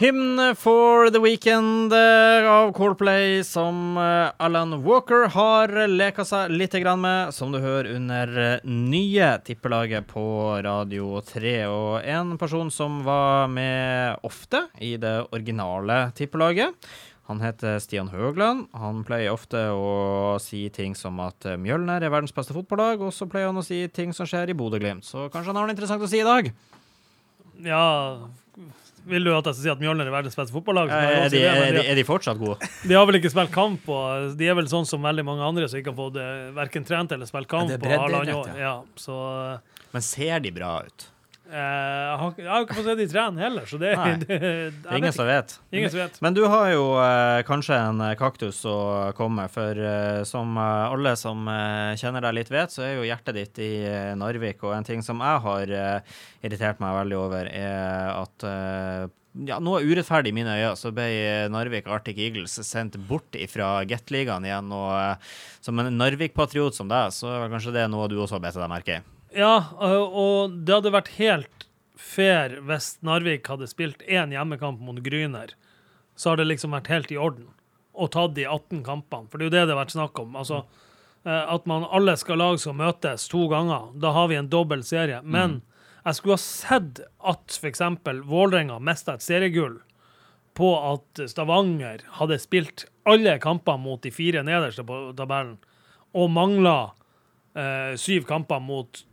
[0.04, 7.32] Hymn for the Weekend av Coldplay, som eh, Alan Walker har leka seg litt med,
[7.32, 10.26] som du hører under eh, nye tippelaget på
[10.66, 11.56] Radio 3.
[11.72, 16.76] Og en person som var med ofte i det originale tippelaget.
[17.32, 18.68] Han heter Stian Høgland.
[18.76, 23.16] Han pleier ofte å si ting som at eh, Mjølner er verdens beste fotballag, og
[23.16, 25.08] så pleier han å si ting som skjer i Bodø-Glimt.
[25.08, 26.52] Så kanskje han har noe interessant å si i dag?
[27.64, 27.84] Ja
[29.10, 30.92] Vil du at jeg skal si at Mjølner er verdens beste fotballag?
[30.92, 32.70] så må Er de, er, de, er de fortsatt gode?
[32.90, 35.68] de har vel ikke spilt kamp, og de er vel sånn som veldig mange andre
[35.68, 38.54] som ikke har fått eh, verken trent eller spilt kamp på halvannet år.
[38.56, 38.62] ja.
[38.64, 39.18] Ja, så
[39.58, 41.10] eh, Men ser de bra ut?
[41.54, 43.94] Jeg, har, jeg har ikke fått se de trene heller, så det,
[44.24, 44.52] det, det,
[44.84, 45.56] Det ingen som vet.
[45.72, 46.20] Ingen som vet.
[46.26, 48.78] Men du har jo eh, kanskje en eh, kaktus å
[49.18, 53.08] komme, for eh, som eh, alle som eh, kjenner deg litt vet, så er jo
[53.08, 57.20] hjertet ditt i eh, Narvik, og en ting som jeg har eh, irritert meg veldig
[57.22, 59.06] over, er at eh,
[59.48, 61.08] ja, noe urettferdig i mine øyne, så ble
[61.54, 64.70] Narvik Arctic Eagles sendt bort fra Gateligaen igjen.
[64.74, 65.34] Og eh,
[65.64, 68.62] som en Narvik-patriot som deg, så er vel kanskje det noe du også har bedt
[68.62, 69.13] deg merke i.
[69.36, 71.68] Ja, og- det hadde vært helt
[71.98, 75.54] fair hvis Narvik hadde spilt én hjemmekamp mot Gryner.
[76.16, 77.48] Så har det liksom vært helt i orden
[77.96, 79.30] og tatt de 18 kampene.
[79.30, 80.36] For det er jo det det har vært snakk om.
[80.36, 80.64] Altså,
[81.26, 84.00] eh, at man alle skal lag som møtes to ganger.
[84.00, 85.22] Da har vi en dobbel serie.
[85.24, 85.62] Men
[86.06, 87.80] jeg skulle ha sett at f.eks.
[88.26, 89.80] Vålerenga mista et seriegull
[90.54, 95.58] på at Stavanger hadde spilt alle kamper mot de fire nederste på tabellen,
[96.14, 96.92] og mangla
[97.56, 99.04] eh, syv kamper mot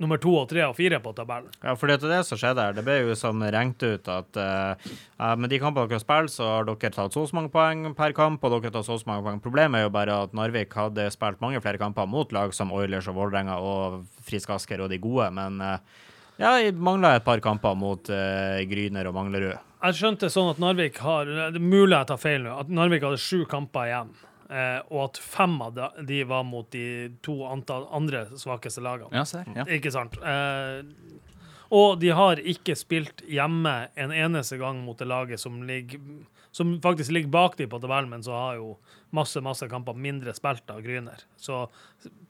[0.00, 1.52] nummer to og tre og fire på tabellen.
[1.60, 2.76] Ja, for det er det som skjedde her.
[2.76, 4.90] Det ble jo som regnet ut at eh,
[5.36, 8.44] med de kampene dere har spilt, så har dere tatt så mange poeng per kamp,
[8.44, 9.40] og dere har tatt så mange poeng.
[9.44, 13.10] Problemet er jo bare at Narvik hadde spilt mange flere kamper mot lag som Oilers
[13.10, 15.76] og Vålerenga og Frisk Asker og de gode, men uh,
[16.40, 19.58] ja, mangla et par kamper mot uh, Gryner og Manglerud.
[19.80, 22.56] Jeg skjønte sånn at Narvik har Det er mulig jeg tar feil nå.
[22.60, 24.10] At Narvik hadde sju kamper igjen.
[24.50, 26.84] Eh, og at fem av de, de var mot de
[27.22, 29.12] to antall andre svakeste lagene.
[29.14, 29.46] Ja, ser.
[29.54, 29.66] Ja.
[29.70, 30.16] Ikke sant?
[30.18, 30.80] Eh,
[31.70, 36.02] og de har ikke spilt hjemme en eneste gang mot det laget som, ligger,
[36.52, 38.72] som faktisk ligger bak dem på tabellen, men så har jo
[39.14, 41.22] masse masse kamper mindre spilt av Gryner.
[41.38, 41.64] Så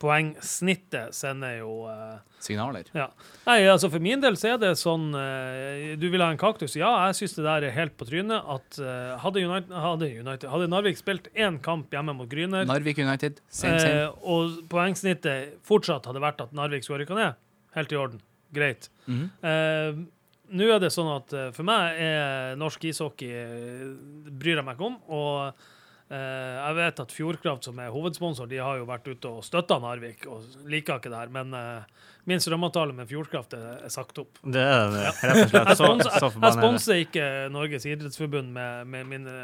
[0.01, 2.89] poengsnittet sender jo eh, Signaler.
[2.97, 3.07] ja.
[3.47, 6.77] Nei, altså For min del så er det sånn eh, Du vil ha en kaktus?
[6.81, 8.41] Ja, jeg syns det der er helt på trynet.
[8.57, 13.01] At eh, hadde, United, hadde, United, hadde Narvik spilt én kamp hjemme mot Gryner, Narvik
[13.03, 13.41] United.
[13.49, 14.07] Same, same.
[14.07, 17.39] eh, og poengsnittet fortsatt hadde vært at Narvik skulle rykke ned,
[17.77, 18.25] helt i orden.
[18.57, 18.89] Greit.
[19.07, 19.29] Mhm.
[19.47, 20.01] Eh,
[20.51, 23.85] Nå er det sånn at eh, for meg er norsk ishockey eh,
[24.31, 24.97] bryr jeg meg ikke om.
[25.15, 25.37] Og
[26.11, 29.79] eh, jeg vet at Fjordkraft, som er hovedsponsor, de har jo vært ute og støtta
[29.83, 31.35] Narvik og liker ikke det her.
[31.35, 31.55] Men
[32.29, 34.43] min strømavtale med Fjordkraft er, sagt opp.
[34.43, 35.77] Det er det, rett og slett.
[35.79, 39.39] Så, jeg, er sponser ikke Norges idrettsforbund med, med mine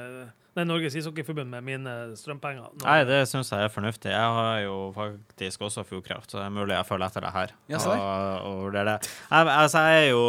[0.57, 2.70] Nei, Norges ishockeyforbund med mine strømpenger.
[2.72, 4.09] Nå- Nei, det syns jeg er fornuftig.
[4.11, 7.52] Jeg har jo faktisk også Fjordkraft, så det er mulig jeg følger etter det her.
[7.68, 9.11] Ja, og, og, det, er det.
[9.30, 10.22] Jeg, altså, jeg er jo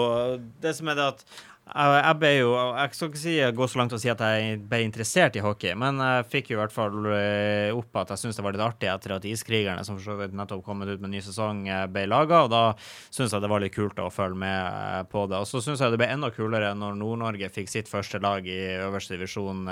[0.67, 1.23] Det som er det at
[1.67, 4.59] jeg, jeg ble jo Jeg skal ikke si, gå så langt og si at jeg
[4.69, 8.21] ble interessert i hockey, men jeg fikk jo i hvert fall eh, opp at jeg
[8.21, 11.21] syntes det var litt artig etter at Iskrigerne, som nettopp kommet ut med en ny
[11.23, 12.43] sesong, eh, ble laga.
[12.45, 12.63] Og da
[13.09, 15.41] syntes jeg det var litt kult å følge med eh, på det.
[15.41, 18.59] Og så syns jeg det ble enda kulere når Nord-Norge fikk sitt første lag i
[18.87, 19.67] øverste divisjon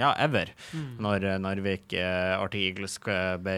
[0.00, 0.52] ja, ever.
[1.00, 3.56] Når eh, Narvik Arctic Eagles ble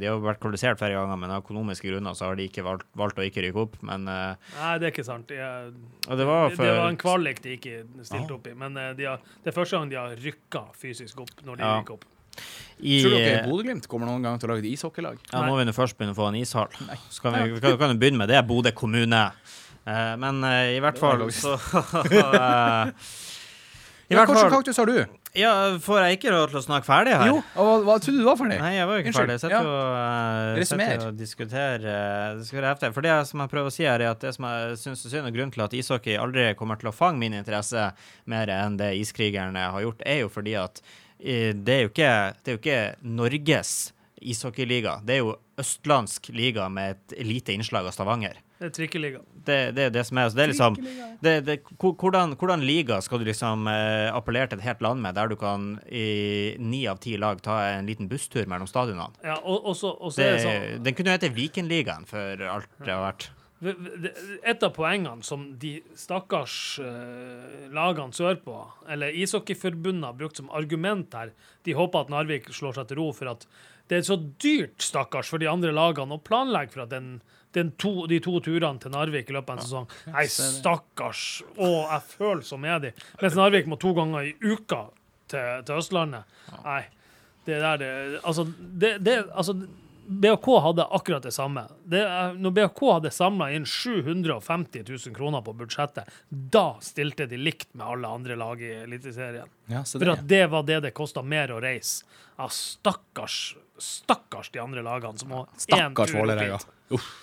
[0.00, 2.88] De har vært kvalifisert flere ganger, men av økonomiske grunner så har de ikke valgt,
[2.98, 3.80] valgt å ikke rykke opp.
[3.86, 5.30] Men Nei, det er ikke sant.
[5.32, 8.54] Og det var for det var en kvalik de ikke stilte opp i.
[8.58, 11.66] Men eh, de har, det er første gang de har rykka fysisk opp når de
[11.66, 11.72] Ja.
[11.80, 12.04] rykker opp.
[12.78, 15.16] i, Tror dere Bodø-Glimt kommer noen gang til å lage et ishockeylag?
[15.32, 16.68] Ja, må vi først begynne å få en ishall.
[17.08, 19.22] Så kan vi, kan, kan vi begynne med det, Bodø kommune.
[19.86, 21.54] Eh, men eh, i hvert fall så
[22.10, 22.90] eh,
[24.10, 24.98] I hvert fall Hvilken kaktus har du?
[25.36, 27.28] Ja, får jeg ikke lov til å snakke ferdig her?
[27.28, 28.56] Jo, og hva, hva trodde du var ferdig?
[28.62, 29.22] Nei, jeg var jo ikke Unnskyld.
[29.22, 29.34] ferdig.
[29.36, 30.94] Jeg sitter jo uh, Resummer.
[31.06, 32.94] og diskuterer uh, diskuterer efter.
[32.96, 35.12] For det som jeg prøver å si her, er at det som jeg syns er
[35.12, 37.90] synd, og grunnen til at ishockey aldri kommer til å fange min interesse
[38.32, 40.80] mer enn det iskrigerne har gjort, er jo fordi at
[41.20, 42.80] eh, det er jo ikke, det er jo ikke
[43.20, 43.74] Norges
[44.16, 45.00] ishockeyliga.
[45.04, 48.40] Det er jo østlandsk liga med et lite innslag av Stavanger.
[48.56, 49.20] Det er trikkeliga.
[49.46, 50.30] Det, det er det som er.
[50.32, 50.78] Så det er liksom
[51.20, 55.16] det, det, hvordan, hvordan liga skal du liksom eh, appellere til et helt land med,
[55.18, 59.12] der du kan i ni av ti lag ta en liten busstur mellom stadionene?
[59.24, 62.08] Ja, og, og så og så Det, er det sånn den kunne jo hete Vikenligaen
[62.08, 63.30] for alt det har vært.
[63.64, 68.58] Et av poengene som de stakkars eh, lagene sørpå,
[68.92, 71.32] eller ishockeyforbundet, har brukt som argument her
[71.64, 73.48] De håper at Narvik slår seg til ro for at
[73.88, 77.20] det er så dyrt, stakkars, for de andre lagene å planlegge for at den
[77.80, 81.24] to, de to turene til Narvik i løpet av en sesong Nei, stakkars!
[81.56, 82.92] Å, jeg føler så med de.
[83.22, 84.86] Mens Narvik må to ganger i uka
[85.32, 86.36] til, til Østlandet.
[86.64, 86.82] Nei,
[87.48, 87.90] det der det,
[88.22, 88.46] Altså,
[88.84, 89.56] det, det, altså
[90.06, 91.66] BHK hadde akkurat det samme.
[91.84, 92.02] Det,
[92.38, 97.86] når BHK hadde samla inn 750 000 kroner på budsjettet, da stilte de likt med
[97.86, 99.50] alle andre lag i Eliteserien.
[99.66, 100.12] Ja, For det.
[100.14, 102.06] at det var det det kosta mer å reise.
[102.38, 106.58] Ja, stakkars, stakkars de andre lagene som må én Stakkars tur opp Vålerenga.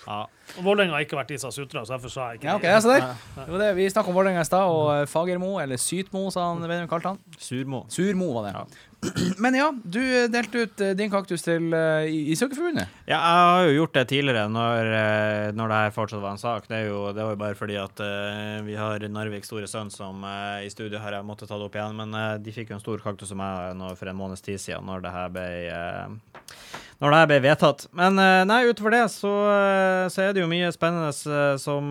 [0.08, 0.18] Ja.
[0.58, 2.74] Og Vålerenga har ikke vært Isa som sutra, så derfor sa jeg ikke Ja, okay,
[2.84, 2.98] de.
[3.00, 3.14] ja.
[3.38, 3.70] Det var det.
[3.78, 6.88] Vi snakka om Vålerenga i stad, og eh, Fagermo, eller Sytmo, sa han, vet du
[6.88, 7.22] hva kalte han?
[7.40, 7.86] Surmo.
[7.94, 8.66] Surmo var det.
[9.44, 12.92] Men ja, du eh, delte ut eh, din kaktus til uh, Ishockeyforbundet.
[13.08, 16.42] Ja, jeg har jo gjort det tidligere, når, eh, når det her fortsatt var en
[16.42, 16.68] sak.
[16.72, 20.24] Det, jo, det var jo bare fordi at uh, vi har Narvik store sønn som
[20.26, 21.98] uh, i studio har jeg måttet ta det opp igjen.
[22.00, 24.62] Men eh, de fikk jo en stor kaktus som jeg nå for en måneds tid
[24.62, 26.60] siden, når det her ble eh,
[27.04, 27.82] når det her ble vedtatt.
[28.00, 31.90] Men eh, nei, utover det så, eh, så er det jo mye spennende eh, som,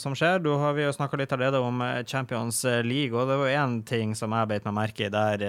[0.00, 0.38] som skjer.
[0.40, 4.14] Du har vi jo snakka litt allerede om Champions League, og det var én ting
[4.16, 5.44] som jeg beit meg merke i der.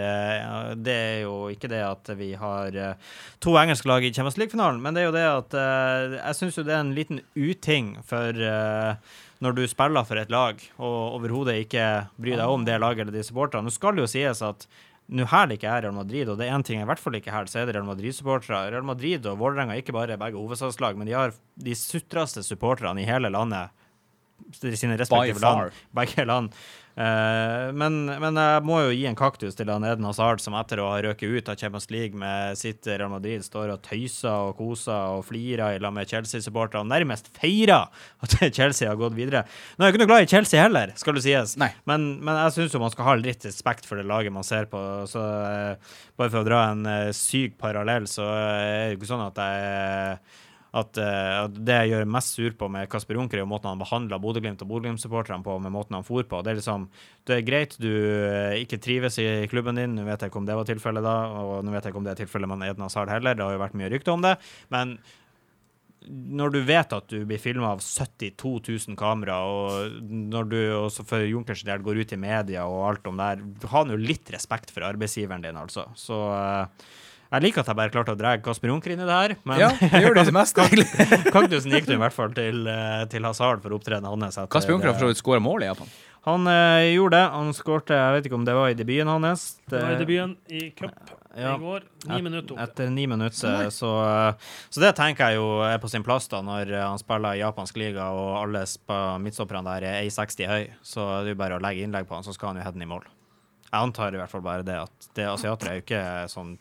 [0.75, 2.75] Det er jo ikke det at vi har
[3.39, 5.55] to engelske lag i Champions League-finalen, men det er jo det at
[6.17, 8.43] jeg syns det er en liten uting for
[9.43, 11.85] når du spiller for et lag og overhodet ikke
[12.19, 13.69] bryr deg om det laget eller de supporterne.
[13.69, 14.67] Nå skal det jo sies at
[15.05, 17.17] nå det ikke er Real Madrid, og det er én ting jeg i hvert fall
[17.19, 18.71] ikke her, så er det Real Madrid-supportere.
[18.73, 23.03] Real Madrid og Vålerenga er ikke bare begge hovedstadslag, men de har de sutreste supporterne
[23.03, 23.69] i hele landet.
[24.57, 25.77] Sine respektive land.
[25.95, 26.49] Begge land.
[26.95, 30.79] Eh, men, men jeg må jo gi en kaktus til han Eden Hazard, som etter
[30.79, 34.55] å ha røket ut av Champions League med sitt Real Madrid, står og tøyser og
[34.61, 37.91] koser og flirer i lag med Chelsea-supportere og nærmest feirer
[38.23, 39.43] at Chelsea har gått videre.
[39.75, 42.55] Nå er jeg ikke noe glad i Chelsea heller, skal det sies, men, men jeg
[42.59, 44.79] syns jo man skal ha litt respekt for det laget man ser på.
[45.11, 49.27] Så eh, bare for å dra en eh, syk parallell, så er det ikke sånn
[49.27, 50.43] at jeg
[50.75, 54.19] at, uh, det jeg gjør mest sur på med Kasper Junker, er måten han behandla
[54.21, 56.41] Bodø-Glimt og Bodø-Glimt-supporterne på, med måten han for på.
[56.43, 56.89] Det er liksom
[57.25, 60.47] Det er greit du eh, ikke trives i klubben din, nå vet jeg ikke om
[60.47, 62.89] det var tilfellet da, og nå vet jeg ikke om det er tilfellet med Edna
[62.91, 64.35] Sahl heller, det har jo vært mye rykte om det,
[64.73, 64.97] men
[66.05, 71.05] når du vet at du blir filma av 72 000 kamera, og når du også
[71.07, 74.29] for Junkers del går ut i media og alt om det her, ha nå litt
[74.35, 75.87] respekt for arbeidsgiveren din, altså.
[75.97, 76.85] Så eh,
[77.31, 79.59] jeg liker at jeg bare klarte å dra Kasper Junker inn i det her, men
[79.59, 80.85] Ja, det gjør det mest, egentlig.
[81.35, 84.37] kaktusen gikk du i hvert fall til, eh, til Hazard for opptredenen hans.
[84.51, 84.99] Kasper Junker har det.
[85.01, 85.89] for så vidt skåra mål i Japan.
[86.25, 87.25] Han eh, gjorde det.
[87.35, 89.43] Han skårte, jeg vet ikke om det var i debuten hans.
[89.69, 91.51] Det var i debuten i cup Ja.
[91.57, 91.83] i går.
[92.07, 92.55] Ni Et- minutter.
[92.63, 93.89] Etter ni minutter, så,
[94.71, 97.41] så det tenker jeg jo er på sin plass da, når eh, han spiller i
[97.43, 100.69] japansk liga og alle sp- midtstopperne der er 1,60 høy.
[100.81, 102.79] Så det er jo bare å legge innlegg på han, så skal han jo heade
[102.79, 103.03] den i mål.
[103.67, 106.55] Jeg antar i hvert fall bare det at det asiatere er jo ikke sånn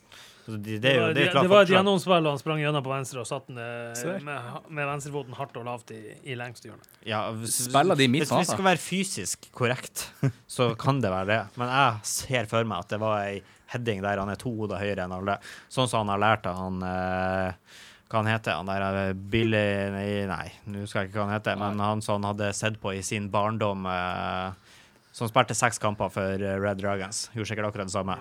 [0.45, 2.85] så det, Det er var, det det, det var et gjennomspill, og han sprang gjennom
[2.85, 6.69] på venstre og satt den eh, med, med venstrefoten hardt og lavt i, i lengste
[6.69, 6.85] hjørne.
[7.09, 10.11] Ja, hvis, Spiller de i hvis vi skal være fysisk korrekt,
[10.57, 11.41] så kan det være det.
[11.61, 13.41] Men jeg ser for meg at det var ei
[13.73, 15.39] heading der han er to hoder høyere enn alle.
[15.73, 17.81] Sånn som han har lært av han eh,
[18.13, 19.65] Hva han heter han der eh, Billy
[19.97, 22.77] Nei, nei nå skal jeg ikke hva han heter, men han som han hadde sett
[22.83, 24.75] på i sin barndom eh,
[25.15, 27.29] som spilte seks kamper for eh, Red Dragons.
[27.33, 28.19] Gjorde sikkert akkurat det samme.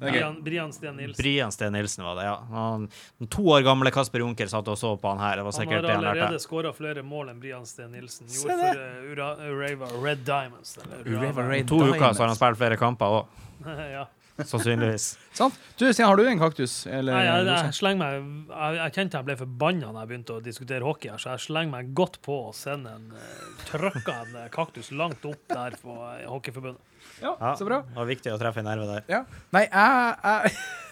[0.00, 1.22] Brian, Brian Sten Nilsen.
[1.22, 2.36] Brian Sten Nilsen var det, ja.
[2.50, 2.88] Han,
[3.18, 5.36] den to år gamle Kasper Junker satt og så på han her.
[5.36, 6.20] Det var Han sikkert har det han lærte.
[6.24, 10.78] allerede skåra flere mål enn Brian Sten Nilsen gjorde for uh, Ura, Urava Red Diamonds.
[10.82, 11.70] Eller Urava Red Diamonds.
[11.70, 13.44] To uker så har han spilt flere kamper òg,
[13.98, 14.06] ja.
[14.48, 15.06] Sannsynligvis.
[15.40, 15.56] Sant?
[15.76, 16.74] Du, Stian, har du en kaktus?
[16.86, 20.12] Eller, Nei, jeg, jeg, jeg, slenger meg, jeg, jeg kjente jeg ble forbanna da jeg
[20.12, 23.64] begynte å diskutere hockey, her, så jeg slenger meg godt på å sende en uh,
[23.70, 27.00] trøkka en eh, kaktus langt opp der på eh, Hockeyforbundet.
[27.22, 27.82] ja, Ja, så bra.
[27.88, 29.08] Det var viktig å treffe en nerve der.
[29.10, 29.24] Ja.
[29.56, 30.54] Nei, jeg, jeg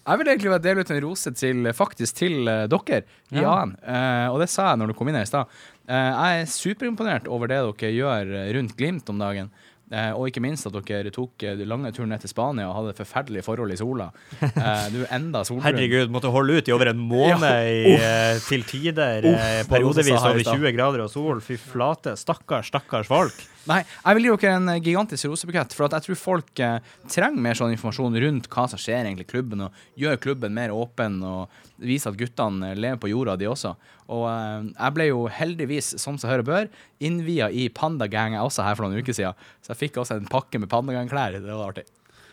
[0.00, 3.52] Jeg vil egentlig bare dele ut en rose til faktisk til eh, dere i Ja.
[3.62, 3.74] AN.
[3.84, 5.50] Uh, og det sa jeg når du kom inn her i stad.
[5.84, 9.50] Uh, jeg er superimponert over det dere gjør eh, rundt Glimt om dagen.
[9.90, 12.92] Eh, og ikke minst at dere tok eh, lange turen ned til Spania og hadde
[13.00, 14.10] forferdelige forhold i sola.
[14.60, 15.64] Eh, du er enda solbrun.
[15.64, 19.24] Herregud, måtte holde ut i over en måned Ja, i, eh, til tider.
[19.30, 21.40] Uff, eh, periodevis over 20 grader og sol.
[21.44, 22.14] Fy flate.
[22.20, 23.40] Stakkars, stakkars folk.
[23.68, 26.78] Nei, jeg vil gi dere en eh, gigantisk rosebukett, for jeg tror folk eh,
[27.12, 30.72] trenger mer sånn informasjon rundt hva som skjer egentlig i klubben, og gjør klubben mer
[30.72, 33.74] åpen og viser at guttene eh, lever på jorda, de også.
[34.08, 36.70] Og eh, jeg ble jo heldigvis, som seg hør og bør,
[37.04, 40.62] innvia i Pandagang også her for noen uker siden, så jeg fikk også en pakke
[40.62, 41.36] med Pandagang-klær.
[41.36, 41.86] Det var artig.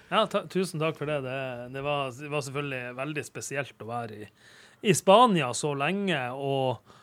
[0.07, 1.19] Ja, ta, tusen takk for det.
[1.27, 1.39] Det,
[1.73, 4.29] det, var, det var selvfølgelig veldig spesielt å være i,
[4.87, 6.95] i Spania så lenge og,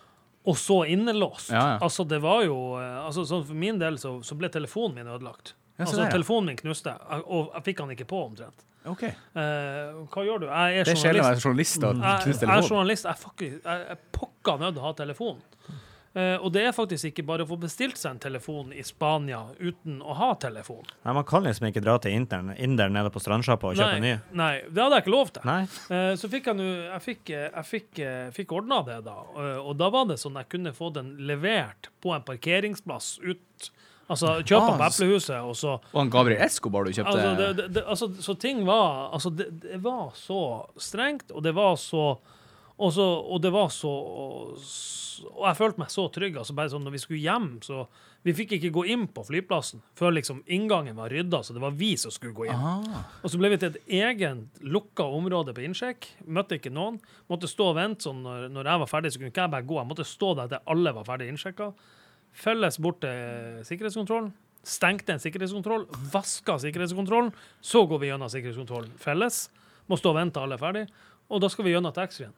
[0.45, 1.51] og så innelåst.
[1.51, 1.79] Ja, ja.
[1.83, 5.55] Altså, det var jo eh, altså, For min del så, så ble telefonen min ødelagt.
[5.79, 6.93] Ja, altså, der, telefonen min knuste,
[7.25, 8.65] og jeg fikk han ikke på, omtrent.
[8.87, 9.03] Ok.
[9.33, 10.47] Uh, hva gjør du?
[10.51, 11.25] Jeg er Det skjer når journalist.
[11.25, 12.51] jeg er journalist og Jeg, telefonen.
[12.53, 13.05] jeg er journalist.
[13.09, 15.39] Jeg fucking- jeg pokka nødt til å ha telefon.
[16.15, 19.41] Eh, og det er faktisk ikke bare å få bestilt seg en telefon i Spania
[19.59, 20.85] uten å ha telefon.
[21.03, 24.13] Nei, Man kan liksom ikke dra til inderen Inder nede på strandsjappa og kjøpe nei,
[24.15, 24.37] ny.
[24.39, 25.43] Nei, det hadde jeg ikke lov til.
[25.51, 25.63] Nei.
[25.91, 28.03] Eh, Så fikk jeg nå Jeg fikk, eh, jeg fikk,
[28.37, 29.17] fikk ordna det, da.
[29.65, 33.71] Og da var det sånn jeg kunne få den levert på en parkeringsplass ut
[34.05, 37.31] Altså kjøpe den på Ah, Eplehuset, og så Og han Gabriel Escobar du kjøpte Altså,
[37.41, 40.41] det, det, det, altså, så ting var Altså, det, det var så
[40.77, 42.19] strengt, og det var så
[42.79, 43.91] og, så, og det var så
[45.37, 46.37] Og jeg følte meg så trygg.
[46.41, 47.85] altså bare sånn Når vi skulle hjem, så
[48.27, 51.75] Vi fikk ikke gå inn på flyplassen før liksom inngangen var rydda, så det var
[51.77, 52.57] vi som skulle gå inn.
[52.57, 53.03] Aha.
[53.23, 56.09] Og så ble vi til et eget lukka område på innsjekk.
[56.27, 56.97] Møtte ikke noen.
[57.29, 59.69] Måtte stå og vente sånn når, når jeg var ferdig, så kunne ikke jeg bare
[59.69, 59.77] gå.
[59.77, 61.69] Jeg måtte stå der til alle var ferdig innsjekka.
[62.35, 64.33] Felles bort til sikkerhetskontrollen.
[64.65, 65.85] Stengte en sikkerhetskontroll.
[66.15, 67.29] Vaska sikkerhetskontrollen.
[67.61, 69.45] Så går vi gjennom sikkerhetskontrollen felles.
[69.87, 70.87] Må stå og vente til alle er ferdig.
[71.29, 72.33] Og da skal vi gjennom taxfree-en.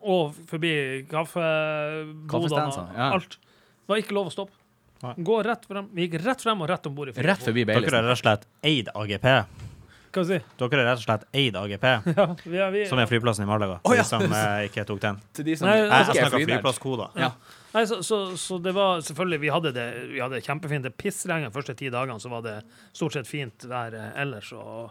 [0.00, 0.72] Og forbi
[1.10, 3.10] kaffebodene og ja.
[3.12, 3.36] alt.
[3.36, 4.56] Det var ikke lov å stoppe.
[5.00, 5.14] Nei.
[5.24, 5.88] Gå rett frem.
[5.96, 8.20] Vi gikk rett frem og rett om bord i Rett forbi Dere er rett og
[8.20, 9.28] slett eid AGP.
[10.10, 10.40] Hva si?
[10.60, 13.48] Dere er rett og slett eid AGP, Ja, vi er, vi, som er flyplassen i
[13.48, 13.78] Malaga.
[13.88, 14.04] Oh, ja.
[14.04, 15.20] Som eh, ikke tok den.
[15.36, 17.16] Til de som Nei, Jeg, jeg altså- ikke er snakka flyplasskoder.
[17.24, 17.30] Ja.
[17.70, 20.84] Nei, så, så, så det var selvfølgelig Vi hadde det Vi hadde kjempefint.
[20.84, 22.58] Det pissregnet de første ti dagene, så var det
[22.92, 24.52] stort sett fint vær eh, ellers.
[24.52, 24.90] Og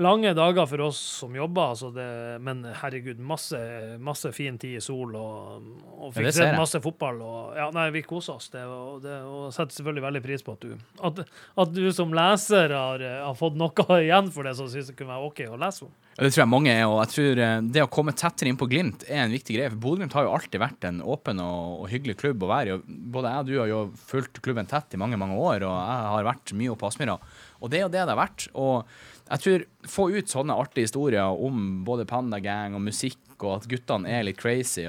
[0.00, 2.06] lange dager for oss som jobber, altså det,
[2.44, 3.58] men herregud, masse,
[4.02, 5.70] masse fin tid i sol og,
[6.00, 7.20] og fikk sett masse fotball.
[7.24, 8.50] Og, ja, nei, vi koser oss.
[8.52, 10.76] Det, og, det, og setter selvfølgelig veldig pris på at du,
[11.10, 11.24] at,
[11.64, 15.14] at du som leser har, har fått noe igjen for det som syns det kunne
[15.14, 15.92] være OK å lese om.
[16.16, 18.58] Ja, det tror jeg mange er, og jeg tror eh, det å komme tettere inn
[18.60, 19.70] på Glimt er en viktig greie.
[19.72, 22.98] For Bodø-Glimt har jo alltid vært en åpen og, og hyggelig klubb å være i.
[23.14, 26.10] Både jeg og du har jo fulgt klubben tett i mange mange år, og jeg
[26.14, 27.16] har vært mye oppe på Aspmyra.
[27.60, 28.48] Og det er jo det det har vært.
[28.58, 28.90] Og
[29.30, 33.68] jeg tror få ut sånne artige historier om både Panda Gang og musikk, og at
[33.70, 34.86] guttene er litt crazy.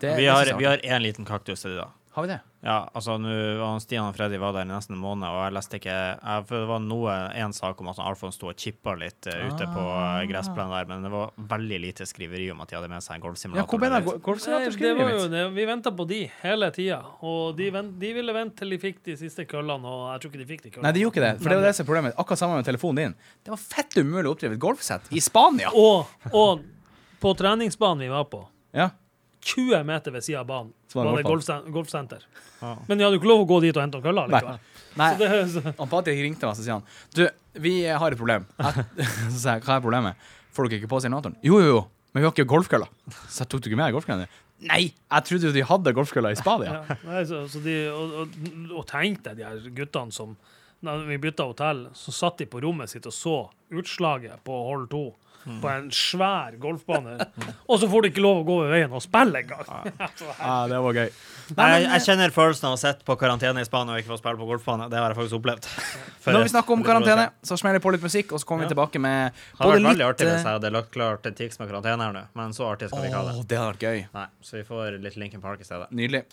[0.00, 1.90] Det, Vi har, vi har én liten kaktus til det, da.
[2.16, 2.38] Har vi det?
[2.66, 3.28] Ja, altså nå,
[3.60, 6.46] han Stian og Freddy var der i nesten en måned, og jeg leste ikke jeg,
[6.48, 9.36] for Det var noe, en sak om at Alfon Alfons sto og chippa litt uh,
[9.52, 10.16] ute på Ah.
[10.16, 13.14] uh, gressplenen der, men det var veldig lite skriveri om at de hadde med seg
[13.14, 13.68] en Ja, golfsimulator.
[13.70, 15.30] hvor ble det golfsimulatorskrivet mitt?
[15.36, 15.44] det.
[15.60, 19.02] Vi venta på de hele tida, og de, vent, de ville vente til de fikk
[19.12, 20.88] de siste køllene, og jeg tror ikke de fikk de køllene.
[20.88, 21.34] Nei, de gjorde ikke det.
[21.44, 22.18] For det var det som er problemet.
[22.18, 23.14] Akkurat sammen med telefonen din.
[23.44, 25.70] Det var fett umulig å oppdrive et golfsett i Spania!
[25.76, 26.64] Og, og
[27.20, 28.90] på treningsbanen vi var på, Ja.
[29.46, 31.26] 20 meter ved sida av banen, Så var det
[31.72, 32.24] golfsenter.
[32.60, 32.72] Ja.
[32.88, 34.14] Men de hadde jo ikke lov å gå dit og hente Nei.
[34.32, 34.58] likevel.
[34.96, 37.22] Nei, Så det, så, Patrick ringte meg og så sier han Du,
[37.60, 38.46] vi har et problem.
[38.58, 38.86] Jeg,
[39.34, 40.26] så sa jeg, hva er problemet?
[40.56, 41.36] Får dere ikke på simulatoren?
[41.44, 41.80] Jo, jo, jo,
[42.12, 42.90] men vi har ikke golfkøller.
[43.28, 44.28] Så jeg tok du ikke med golfkøllene?
[44.66, 46.78] Nei, jeg trodde jo de hadde golfkøller i Spania.
[46.80, 48.38] ja, nei, så, så de, og, og,
[48.80, 50.32] og tenkte de her guttene som
[50.84, 53.36] da vi bytta hotell, så satt de på rommet sitt og så
[53.74, 55.04] utslaget på hold to.
[55.62, 57.16] På en svær golfbane.
[57.70, 59.62] Og så får du ikke lov å gå over veien og spille engang!
[59.68, 61.10] Ja, det var gøy.
[61.46, 64.40] Jeg, jeg kjenner følelsen av å sitte på karantene i Spania og ikke få spille
[64.40, 64.88] på golfbane.
[64.90, 65.68] Det har jeg faktisk opplevd.
[66.26, 68.66] For- Når vi snakker om karantene, så smeller vi på litt musikk, og så kommer
[68.66, 71.30] vi tilbake med Det hadde vært veldig litt artig hvis eh, jeg hadde lagt klart
[71.30, 73.36] et tics med karantene her nå, men så artig skal vi ikke ha det.
[73.38, 74.02] Åh, det hadde vært gøy.
[74.18, 75.86] Nei, så vi får litt Lincoln Park i stedet.
[75.94, 76.24] Nydelig.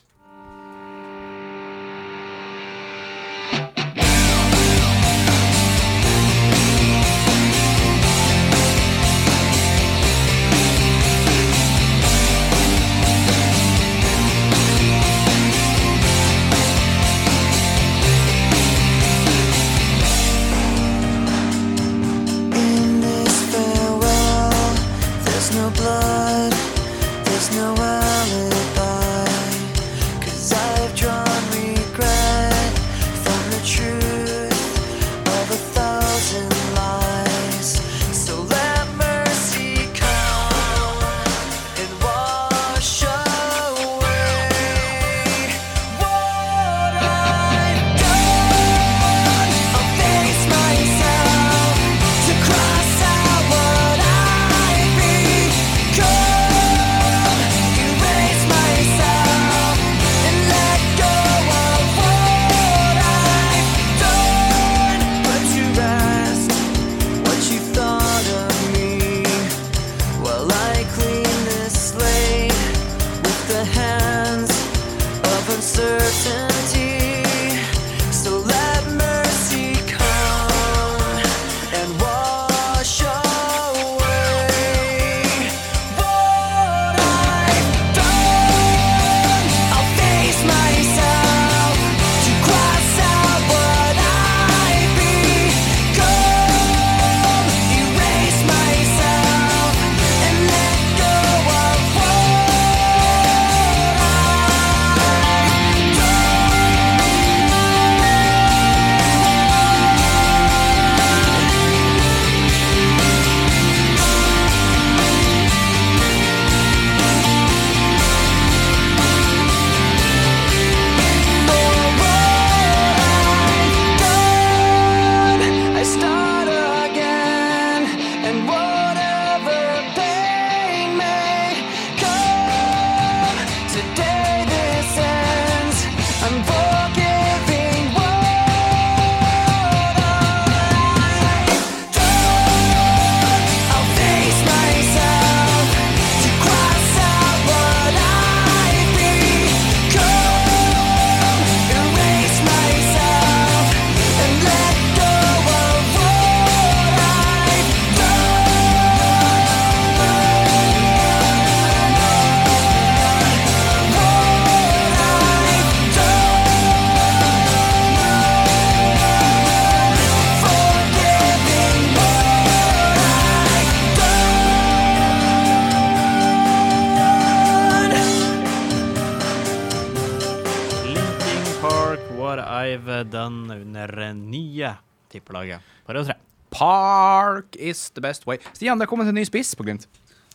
[185.23, 186.19] Tippelaget Rød 3.
[186.53, 188.37] Park is the best way.
[188.53, 189.87] Stian, det er kommet en ny spiss på Glimt.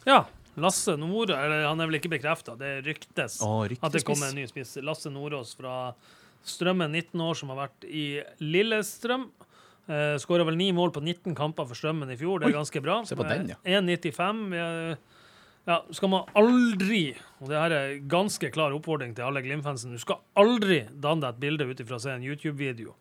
[0.07, 0.25] Ja.
[0.59, 4.41] Lasse Nord eller Han er vel ikke bekrefta, det ryktes Å, at det kommer en
[4.41, 4.75] ny spiss.
[4.83, 5.93] Lasse Nordås fra
[6.49, 9.29] Strømmen, 19 år, som har vært i Lillestrøm.
[9.89, 12.41] Uh, Skåra vel ni mål på 19 kamper for Strømmen i fjor.
[12.41, 12.99] Det er ganske bra.
[13.07, 13.59] se på den, ja.
[13.63, 14.97] Eh, 1,95.
[15.69, 17.03] Ja, skal man aldri,
[17.43, 21.35] og det her er ganske klar oppfordring til alle Glimt-fansen, du skal aldri danne deg
[21.35, 22.95] et bilde ut ifra en YouTube-video.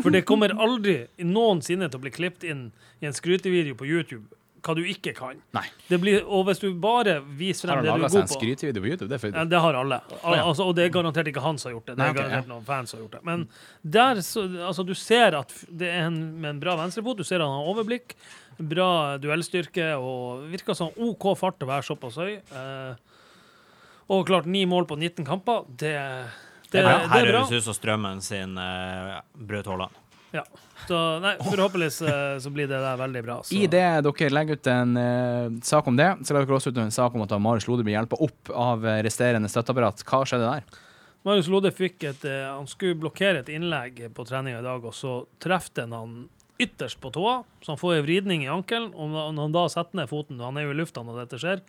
[0.00, 2.70] For det kommer aldri noensinne til å bli klippet inn
[3.04, 4.24] i en skrytevideo på YouTube
[4.64, 5.40] hva du ikke kan.
[5.52, 5.64] Nei.
[5.90, 8.32] Det blir, og hvis du bare viser frem det du laga er seg en god
[8.32, 9.08] på skrytevideo på YouTube?
[9.12, 9.36] Det for...
[9.36, 9.98] ja, det har alle.
[10.22, 11.96] Al altså, og det er garantert ikke han som har gjort det.
[11.98, 13.22] Det er garantert noen fans som har gjort det.
[13.28, 13.44] Men
[13.96, 17.20] der, så, altså, du ser at det er en med en bra venstrefot.
[17.20, 18.16] Du ser han har overblikk,
[18.58, 22.38] bra duellstyrke og virker som OK fart til å være såpass høy.
[22.38, 23.18] Eh,
[24.12, 25.64] og klart ni mål på 19 kamper.
[25.68, 25.94] Det,
[26.70, 27.44] det, det, Her, her er bra.
[27.48, 30.00] høres ut som Strømmen sin uh, brøt Haaland.
[30.34, 30.42] Ja.
[30.88, 33.36] Så nei, forhåpentligvis eh, så blir det der veldig bra.
[33.46, 33.54] Så.
[33.54, 36.80] I det dere legger ut en eh, sak om det, så legger dere også ut
[36.82, 40.02] en sak om at Marius Lode blir hjulpet opp av resterende støtteapparat.
[40.08, 40.82] Hva skjedde der?
[41.24, 44.96] Marius Lode fikk et eh, Han skulle blokkere et innlegg på treninga i dag, og
[44.96, 46.16] så trefte han han
[46.62, 48.92] ytterst på tåa, så han får en vridning i ankelen.
[48.94, 51.62] Og når han da setter ned foten, han er jo i lufta når dette skjer,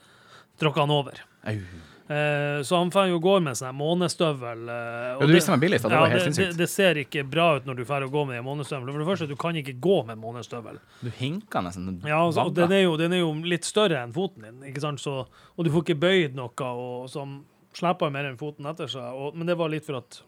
[0.61, 1.21] tråkker han over.
[1.49, 1.59] Au.
[2.05, 4.59] Eh, så han får jo gå med sånn månestøvel.
[4.69, 5.89] eh, og Ja, du viste meg billig, da.
[5.89, 8.38] Det var helt det, det, det ser ikke bra ut når du får gå med
[8.38, 8.91] en månestøvel.
[8.93, 10.77] For det første, du kan ikke gå med månestøvel.
[11.01, 11.89] Du hinker nesten.
[12.05, 14.86] Ja, altså, og den, er jo, den er jo litt større enn foten din, ikke
[14.86, 15.01] sant?
[15.01, 17.39] Så, og du får ikke bøyd noe, og som
[17.75, 19.09] slipper mer enn foten etter seg.
[19.17, 20.21] Og, men det var litt for at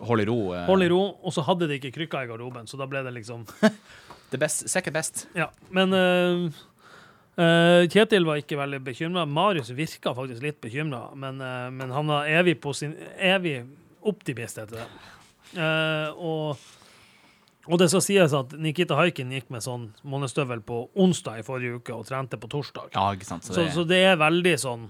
[0.00, 0.38] Hold i ro.
[0.56, 3.02] eh, Hold i ro, og så hadde de ikke krykker i garderoben, så da ble
[3.04, 3.46] det liksom
[4.30, 5.24] Det best, second best.
[5.34, 5.48] Ja.
[5.74, 6.44] Men eh,
[7.42, 9.24] eh, Kjetil var ikke veldig bekymra.
[9.26, 13.64] Marius virka faktisk litt bekymra, men, eh, men han var evig på sin evig
[14.06, 14.86] optimist etter det.
[15.58, 16.62] Eh, og,
[17.66, 21.80] og det skal sies at Nikita Haikin gikk med sånn månestøvel på onsdag i forrige
[21.82, 22.92] uke og trente på torsdag.
[22.94, 23.44] Ja, ikke sant.
[23.50, 24.86] Så Så, det, så det er veldig sånn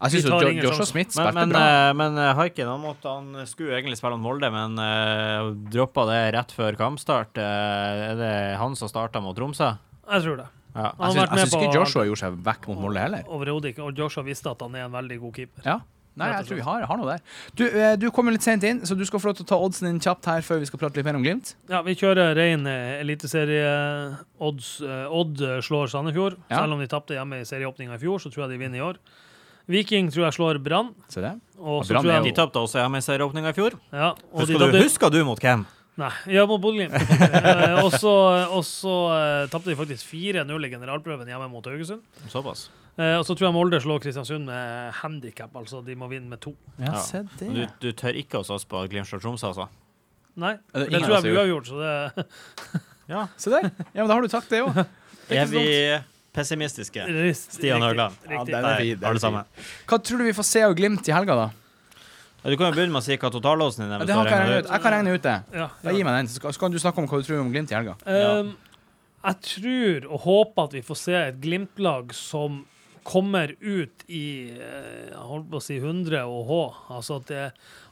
[0.00, 0.86] jeg syns jo Joshua.
[0.88, 1.64] Smith Men, spilte men, bra.
[1.66, 6.06] eh, men eh, Haikin han, måtte, han skulle egentlig spille mot Molde, men uh, droppa
[6.08, 7.36] det rett før kampstart.
[7.36, 9.74] Uh, er det han som starta mot Tromsø?
[10.10, 10.48] Jeg tror det.
[10.74, 10.90] Ja.
[10.94, 13.24] Jeg syns- jeg syns ikke Joshua gjorde seg vekk mot Molde heller.
[13.28, 13.88] Overhodet ikke.
[13.90, 15.64] Og Joshua visste at han er en veldig god keeper.
[15.66, 15.80] Ja.
[16.20, 17.20] Nei, jeg tror vi har, har noe der.
[17.56, 19.56] Du, eh, du kommer litt sent inn, så du skal få lov til å ta
[19.62, 21.52] oddsen din kjapt her før vi skal prate litt mer om Glimt.
[21.70, 24.68] Ja, vi kjører ren eh, eliteserie-odds.
[25.20, 26.36] Odd eh, slår Sandefjord.
[26.50, 26.58] Ja.
[26.62, 28.84] Selv om de tapte hjemme i serieåpninga i fjor, så tror jeg de vinner i
[28.84, 28.98] år.
[29.70, 30.90] Viking tror jeg slår Brann.
[31.12, 31.34] Se det.
[31.60, 33.76] Og Ja, så Brann tror er jeg De tapte også hjemme i serieåpninga i fjor.
[33.92, 35.66] ja, og de Husker du, tapte- husker du mot hvem?
[36.00, 36.94] Nei, ja, mot Bodø-Glimt.
[36.94, 38.12] Eh, og så
[38.54, 42.00] og så, eh, tapte de faktisk 4-0 i generalprøven hjemme mot Haugesund.
[42.32, 42.68] Såpass.
[42.96, 46.40] Eh, og så tror jeg Molde slår Kristiansund med handikap, altså de må vinne med
[46.40, 46.54] to.
[46.78, 47.00] Ja, Ja.
[47.04, 47.68] se Du, det.
[47.80, 49.68] du tør ikke å satse på Glimt slår Tromsø, altså?
[50.36, 52.26] Nei, det det ingen tror av jeg som vi har gjort, så det
[53.10, 53.26] Ja.
[53.36, 53.70] Se der.
[53.92, 54.86] Ja, men da har du sagt det òg.
[55.30, 55.64] Er vi
[56.36, 57.04] pessimistiske?
[57.10, 58.14] Rist, Stian Høgland.
[58.30, 58.44] Ja,
[59.08, 59.48] alle sammen.
[59.90, 61.48] Hva tror du vi får se av Glimt i helga, da?
[62.42, 63.98] Ja, Du kan jo begynne med å si hva totallåsen din er.
[63.98, 65.36] Ja, hvis det har har jeg, jeg kan regne ut det.
[65.52, 67.72] Ja, Ja, gi meg den, så kan du snakke om hva du tror om Glimt
[67.72, 67.96] i helga.
[68.06, 68.54] Um,
[69.20, 72.62] jeg tror og håper at vi får se et Glimt-lag som
[73.06, 76.58] kommer ut i eh, jeg holdt på å si 100 og H.
[76.96, 77.42] Altså at det,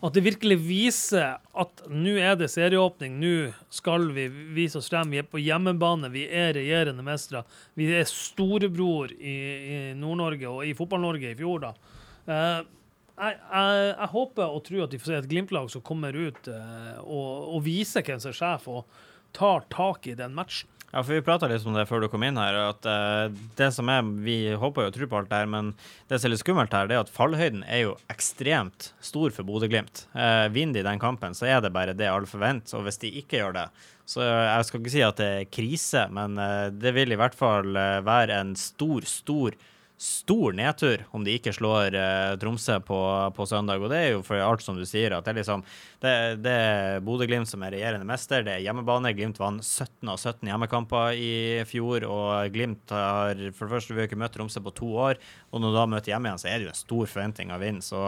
[0.04, 3.34] at det virkelig viser at nå er det serieåpning, nå
[3.74, 5.10] skal vi vise oss frem.
[5.12, 7.44] Vi er på hjemmebane, vi er regjerende mestere.
[7.78, 11.74] Vi er storebror i, i Nord-Norge og i Fotball-Norge i fjor, da.
[12.28, 12.58] Eh,
[13.18, 16.50] jeg, jeg, jeg håper og tror at vi får se et Glimt-lag som kommer ut
[16.52, 18.84] eh, og, og viser hvem som er sjef, og
[19.36, 20.70] tar tak i den matchen.
[20.88, 22.56] Ja, for Vi prata litt om det før du kom inn her.
[22.70, 23.28] at uh,
[23.58, 25.74] det som er, Vi håper jo og tror på alt det her, men
[26.08, 29.44] det som er litt skummelt her, det er at fallhøyden er jo ekstremt stor for
[29.44, 30.06] Bodø-Glimt.
[30.16, 32.78] Uh, vinner de den kampen, så er det bare det alle forventer.
[32.78, 33.66] Og hvis de ikke gjør det,
[34.08, 37.34] så jeg skal ikke si at det er krise, men eh, det vil i hvert
[37.36, 39.52] fall være en stor, stor
[39.98, 42.98] stor nedtur om de ikke slår eh, Tromsø på,
[43.34, 43.82] på søndag.
[43.82, 45.64] Og det er jo for alt som du sier, at det er liksom
[45.98, 46.12] Det,
[46.44, 48.44] det er Bodø-Glimt som er regjerende mester.
[48.46, 49.10] Det er hjemmebane.
[49.18, 51.32] Glimt vant 17 av 17 hjemmekamper i
[51.66, 55.18] fjor, og Glimt har for det første vi har ikke møtt Tromsø på to år.
[55.50, 57.64] Og når du da møter hjemme igjen, så er det jo en stor forventning av
[57.66, 57.82] vinn.
[57.82, 58.04] Så,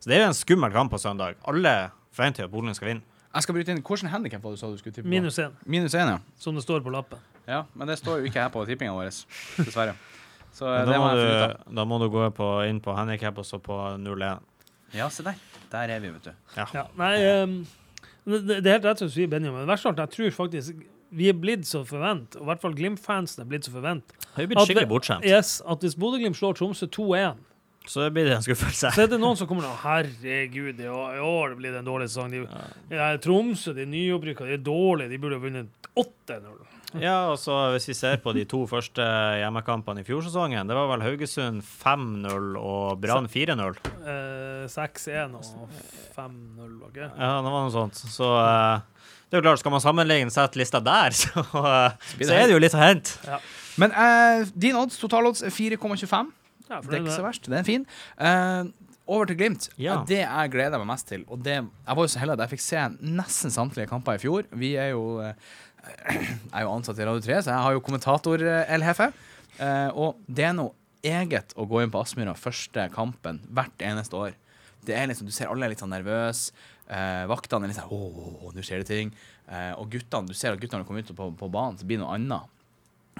[0.00, 1.36] så det er jo en skummel kamp på søndag.
[1.44, 1.74] Alle
[2.16, 3.04] forventer jo at Bodø-Glimt skal vinne.
[3.34, 3.84] Jeg skal bryte inn.
[3.84, 5.12] Hvilken handikap var det du sa du skulle tippe på?
[5.12, 6.18] Minus én, Minus én, ja.
[6.38, 7.20] som det står på lappen.
[7.50, 7.64] ja.
[7.74, 9.10] Men det står jo ikke her på tippinga vår,
[9.58, 9.96] dessverre.
[10.54, 11.54] Så eh, Da det må, må jeg finne ut av.
[11.68, 14.38] du, da må du gå på, inn på handikap og så på 0-1.
[14.94, 15.38] Ja, se der.
[15.72, 16.34] Der er vi, vet du.
[16.54, 17.56] Ja, nei, um,
[18.24, 19.66] det, det er helt rett som du sier, Benjamin.
[19.66, 20.84] Verst av alt, jeg tror faktisk
[21.14, 24.46] vi er blitt så forvent, og i hvert fall Glimt-fansen er blitt så forvent, jo
[24.50, 25.26] blitt At skikkelig vi- bortskjemt.
[25.28, 27.36] yes, at hvis Bodø-Glimt slår Tromsø 2-1,
[27.86, 28.90] Så blir det en skuffelse.
[28.96, 32.30] Så er det noen som kommer og Herregud, i år blir det en dårlig sesong.
[32.32, 32.46] De,
[32.96, 35.10] ja, Tromsø, de nyopprykka, de er dårlige.
[35.12, 36.62] De burde ha vunnet 8-0.
[37.00, 39.02] Ja, og så hvis vi ser på de to første
[39.40, 43.78] hjemmekampene i fjor-sesongen, det var vel Haugesund 5-0 og Brann 4-0.
[44.04, 45.72] Eh, 6-1 og
[46.14, 46.94] 5-0, var?
[47.00, 47.98] Ja, det var noe sånt.
[47.98, 48.84] Så eh,
[49.26, 52.54] det er jo klart, skal man sammenligne sette lista der, så, eh, så er det
[52.54, 53.40] jo litt å hente.
[53.82, 56.30] Men eh, din odds, totalodds, er 4,25.
[56.70, 57.44] Ja, Det er ikke så verst.
[57.50, 57.82] Den er fin.
[58.16, 58.70] Eh,
[59.10, 59.66] over til Glimt.
[59.76, 59.98] Ja.
[59.98, 62.46] Eh, Det jeg gleder meg mest til, og det, jeg var jo så heldig at
[62.46, 64.46] jeg fikk se nesten samtlige kamper i fjor.
[64.56, 65.02] Vi er jo
[65.84, 69.02] Jeg er jo ansatt i Radio 3, så jeg har jo kommentator-LHF.
[69.58, 70.74] Uh, og det er noe
[71.04, 74.38] eget å gå inn på Aspmyra første kampen hvert eneste år.
[74.84, 76.54] Det er liksom, Du ser alle er litt sånn nervøse.
[76.84, 79.14] Uh, vaktene er litt sånn Å, nå skjer det ting.
[79.44, 82.04] Eh, og guttene, du ser at guttene kommer ut på, på banen, så blir det
[82.04, 82.50] noe annet.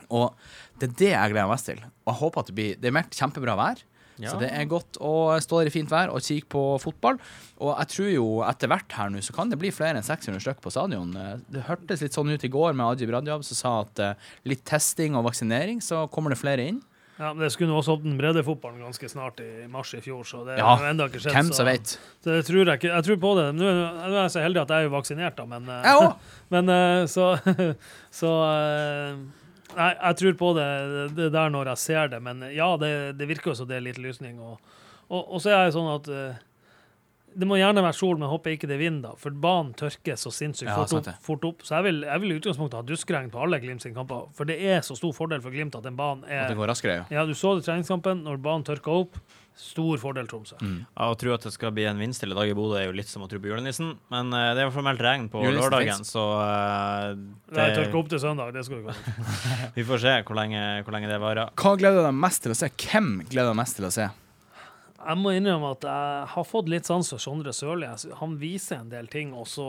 [0.09, 0.33] Og
[0.81, 1.83] det er det jeg gleder meg mest til.
[2.05, 3.83] Og jeg håper at det blir Det er meldt kjempebra vær.
[4.23, 4.31] Ja.
[4.31, 7.19] Så det er godt å stå der i fint vær og kikke på fotball.
[7.59, 10.39] Og jeg tror jo etter hvert her nå så kan det bli flere enn 600
[10.45, 11.11] stykk på stadion.
[11.17, 14.15] Eh, Det hørtes litt sånn ut i går med Ajib Rajab som sa at eh,
[14.47, 16.83] litt testing og vaksinering, så kommer det flere inn.
[17.19, 20.45] ja, men det skulle nå også åpne breddefotballen ganske snart i mars i fjor, så
[20.47, 21.33] det Ja, har enda ikke skjedd.
[21.35, 21.87] Hvem så- som vet.
[22.23, 22.91] Så det tror jeg ikke.
[22.95, 23.55] Jeg tror på det.
[23.55, 25.83] Nå er nå er jeg så heldig at jeg er jo vaksinert, da, men, eh,
[25.83, 26.17] Jeg også.
[26.51, 26.67] men
[27.07, 27.27] så,
[28.21, 28.31] så
[29.75, 30.67] Nei, jeg tror på det,
[31.17, 33.87] det der når jeg ser det, men ja, det, det virker jo som det er
[33.89, 34.39] litt lysning.
[34.43, 34.75] Og,
[35.09, 36.43] og, og så er jeg sånn at eh,
[37.35, 39.13] det må gjerne være sol, men håper ikke det er vind, da.
[39.21, 41.65] For banen tørker så sinnssykt Ja, fort, opp, fort opp.
[41.67, 44.29] Så jeg vil, jeg vil i utgangspunktet ha duskregn på alle Glimt sine kamper.
[44.37, 46.71] For det er så stor fordel for Glimt at den banen At det er går
[46.71, 47.07] raskere, ja.
[47.21, 49.19] Ja, du så det i treningskampen, når banen tørka opp.
[49.55, 50.57] Stor fordel, Tromsø.
[50.59, 50.81] Mm.
[50.83, 53.11] Ja, Å tro at det skal bli en vindstille dag i Bodø, er jo litt
[53.11, 53.93] som å tro på julenissen.
[54.11, 56.11] Men uh, det er jo formelt regn på Julenissen lørdagen, finnes.
[56.11, 57.15] så uh,
[57.55, 59.31] Det tørka det, opp til søndag, det skal du ikke
[59.79, 61.55] vi får se hvor lenge, hvor lenge det varer.
[61.55, 62.73] Hva gleder du deg mest til å se?
[62.83, 64.11] Hvem gleder du deg mest til å se?
[65.05, 67.89] Jeg må innrømme at jeg har fått litt sans for Sondre Sørli.
[68.21, 69.69] Han viser en del ting, og så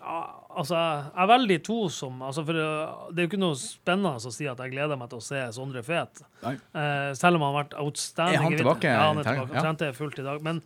[0.00, 4.16] Altså, jeg er veldig to som altså for uh, Det er jo ikke noe spennende
[4.16, 6.22] å si at jeg gleder meg til å se Sondre Fet.
[6.40, 6.54] Nei.
[6.56, 8.38] Eh, selv om han har vært outstanding.
[8.38, 9.54] Er han tilbake Ja, han er tilbake.
[9.54, 9.62] Ja.
[9.66, 10.40] Trente fullt i dag.
[10.46, 10.62] Men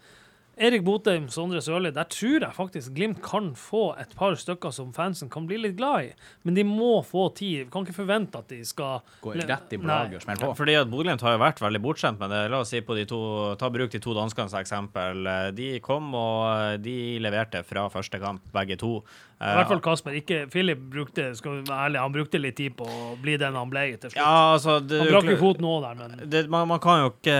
[0.56, 4.92] Erik Botheim, Sondre Sørli, der tror jeg faktisk Glimt kan få et par stykker som
[4.94, 6.12] fansen kan bli litt glad i.
[6.46, 7.64] Men de må få tid.
[7.64, 10.52] Vi kan ikke forvente at de skal Gå rett i på og smelle på?
[10.60, 12.42] Fordi at Bodø-Glimt har jo vært veldig bortskjemt med det.
[12.52, 13.20] La oss si på de to,
[13.58, 15.26] ta bruk de to danskene som eksempel.
[15.58, 19.00] De kom og de leverte fra første kamp, begge to.
[19.44, 20.16] I hvert fall Kasper.
[20.18, 23.56] Ikke Philip brukte skal vi være ærlig, han brukte litt tid på å bli den
[23.58, 24.18] han ble til slutt.
[24.18, 27.10] Ja, altså det, han brakk jo foten òg der, men det, man, man kan jo
[27.12, 27.36] ikke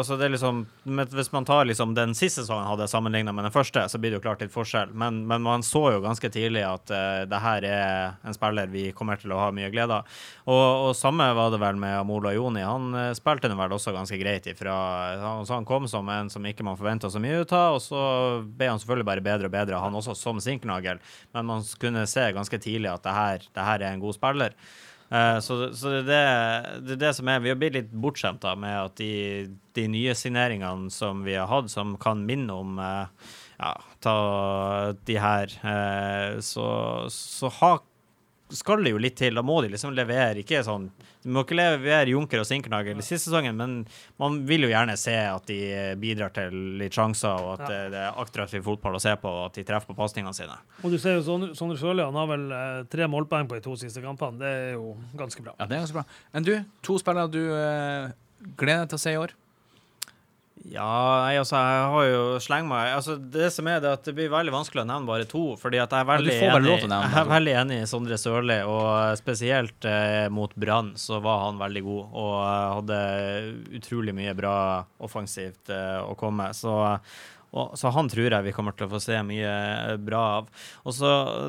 [0.00, 3.54] altså det er liksom, Hvis man tar liksom den siste sesongen hadde sammenligna med den
[3.54, 4.94] første, så blir det jo klart litt forskjell.
[4.96, 8.90] Men, men man så jo ganske tidlig at uh, det her er en spiller vi
[8.96, 10.20] kommer til å ha mye glede av.
[10.46, 12.64] Og, og samme var det vel med Amola Joni.
[12.66, 14.76] Han uh, spilte nå vel også ganske greit ifra
[15.20, 17.84] han, så han kom som en som ikke man forventa så mye ut av, og
[17.84, 18.02] så
[18.44, 21.00] ble han selvfølgelig bare bedre og bedre, han også som sinknagel.
[21.34, 24.56] Men man kunne se ganske tidlig at det her, det her er en god spiller.
[25.10, 28.76] Eh, så så det, det, er det som er Vi har blitt litt bortskjemt med
[28.78, 33.30] at de, de nye signeringene som vi har hatt, som kan minne om eh,
[33.60, 34.16] ja, ta
[35.06, 36.66] de her, eh, så,
[37.10, 37.72] så ha,
[38.56, 39.34] skal det jo litt til.
[39.38, 40.40] Da må de liksom levere.
[40.42, 40.88] Ikke sånn
[41.22, 43.74] De må ikke levere Junker og Sinkernagel i siste sesongen, men
[44.18, 45.58] man vil jo gjerne se at de
[46.00, 47.88] bidrar til litt sjanser, og at Ja.
[47.92, 50.56] det, er attraktiv fotball å se på, og at de treffer på pasningene sine.
[50.82, 53.66] Og du ser jo Sondre, Sondre Sjøli, han har vel eh, tre målpoeng på de
[53.68, 54.40] to siste kampene.
[54.40, 55.52] Det er jo ganske bra.
[55.60, 56.04] Ja, det er ganske bra.
[56.32, 56.54] Men du,
[56.88, 58.10] to spillere du eh,
[58.56, 59.36] gleder deg til å se i år?
[60.68, 64.12] Ja, nei, altså, jeg har jo slengt meg altså, Det som er det at det
[64.18, 65.44] blir veldig vanskelig å nevne bare to.
[65.60, 69.16] Fordi at jeg er veldig, ja, enig, jeg er veldig enig i Sondre Sørli, og
[69.20, 72.14] spesielt eh, mot Brann så var han veldig god.
[72.24, 73.00] Og eh, hadde
[73.80, 74.54] utrolig mye bra
[75.00, 76.50] offensivt eh, å komme.
[76.56, 76.76] Så,
[77.50, 80.50] og, så han tror jeg vi kommer til å få se mye eh, bra av.
[80.86, 81.08] Og så,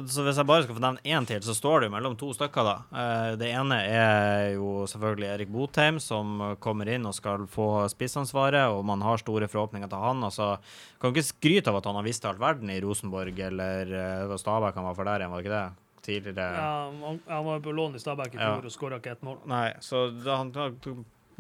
[0.10, 2.32] så hvis jeg bare skal få nevne én til, så står det jo mellom to
[2.34, 2.76] stykker, da.
[2.90, 8.74] Eh, det ene er jo selvfølgelig Erik Botheim, som kommer inn og skal få spissansvaret,
[8.74, 10.26] og man har store forhåpninger til han.
[10.26, 10.56] Altså,
[11.02, 14.82] kan ikke skryte av at han har visst all verden i Rosenborg, eller eh, Stabæk
[14.82, 15.88] han var for der igjen, var det ikke det?
[16.02, 16.52] Tidligere.
[16.58, 18.56] Ja, han, var på lån i Stabæk i Ja.
[18.56, 19.44] fjor og skåra ikke ett mål.
[19.46, 20.50] Nei, så da, han,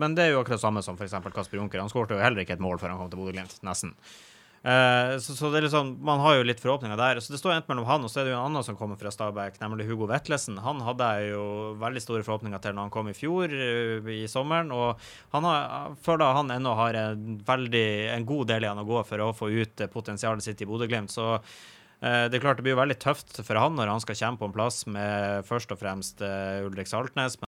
[0.01, 1.13] men det er jo akkurat samme som f.eks.
[1.33, 1.81] Kasper Junker.
[1.81, 3.93] Han skårte jo heller ikke et mål før han kom til Bodø-Glimt, nesten.
[4.61, 7.21] Eh, så, så det er liksom, man har jo litt forhåpninger der.
[7.23, 8.99] Så det står enten mellom han og så er det jo en annen som kommer
[8.99, 10.59] fra Stabæk, nemlig Hugo Vetlesen.
[10.61, 11.45] Han hadde jeg jo
[11.81, 14.71] veldig store forhåpninger til når han kom i fjor, eh, i sommeren.
[14.75, 15.01] Og
[15.33, 19.25] han har, føler han ennå har en veldig en god del igjen å gå for
[19.25, 21.13] å få ut eh, potensialet sitt i Bodø-Glimt.
[21.13, 21.37] Så
[22.01, 24.53] det er klart det blir jo veldig tøft for han når han skal kjempe en
[24.55, 27.35] plass med først og fremst Ulrik Saltnes.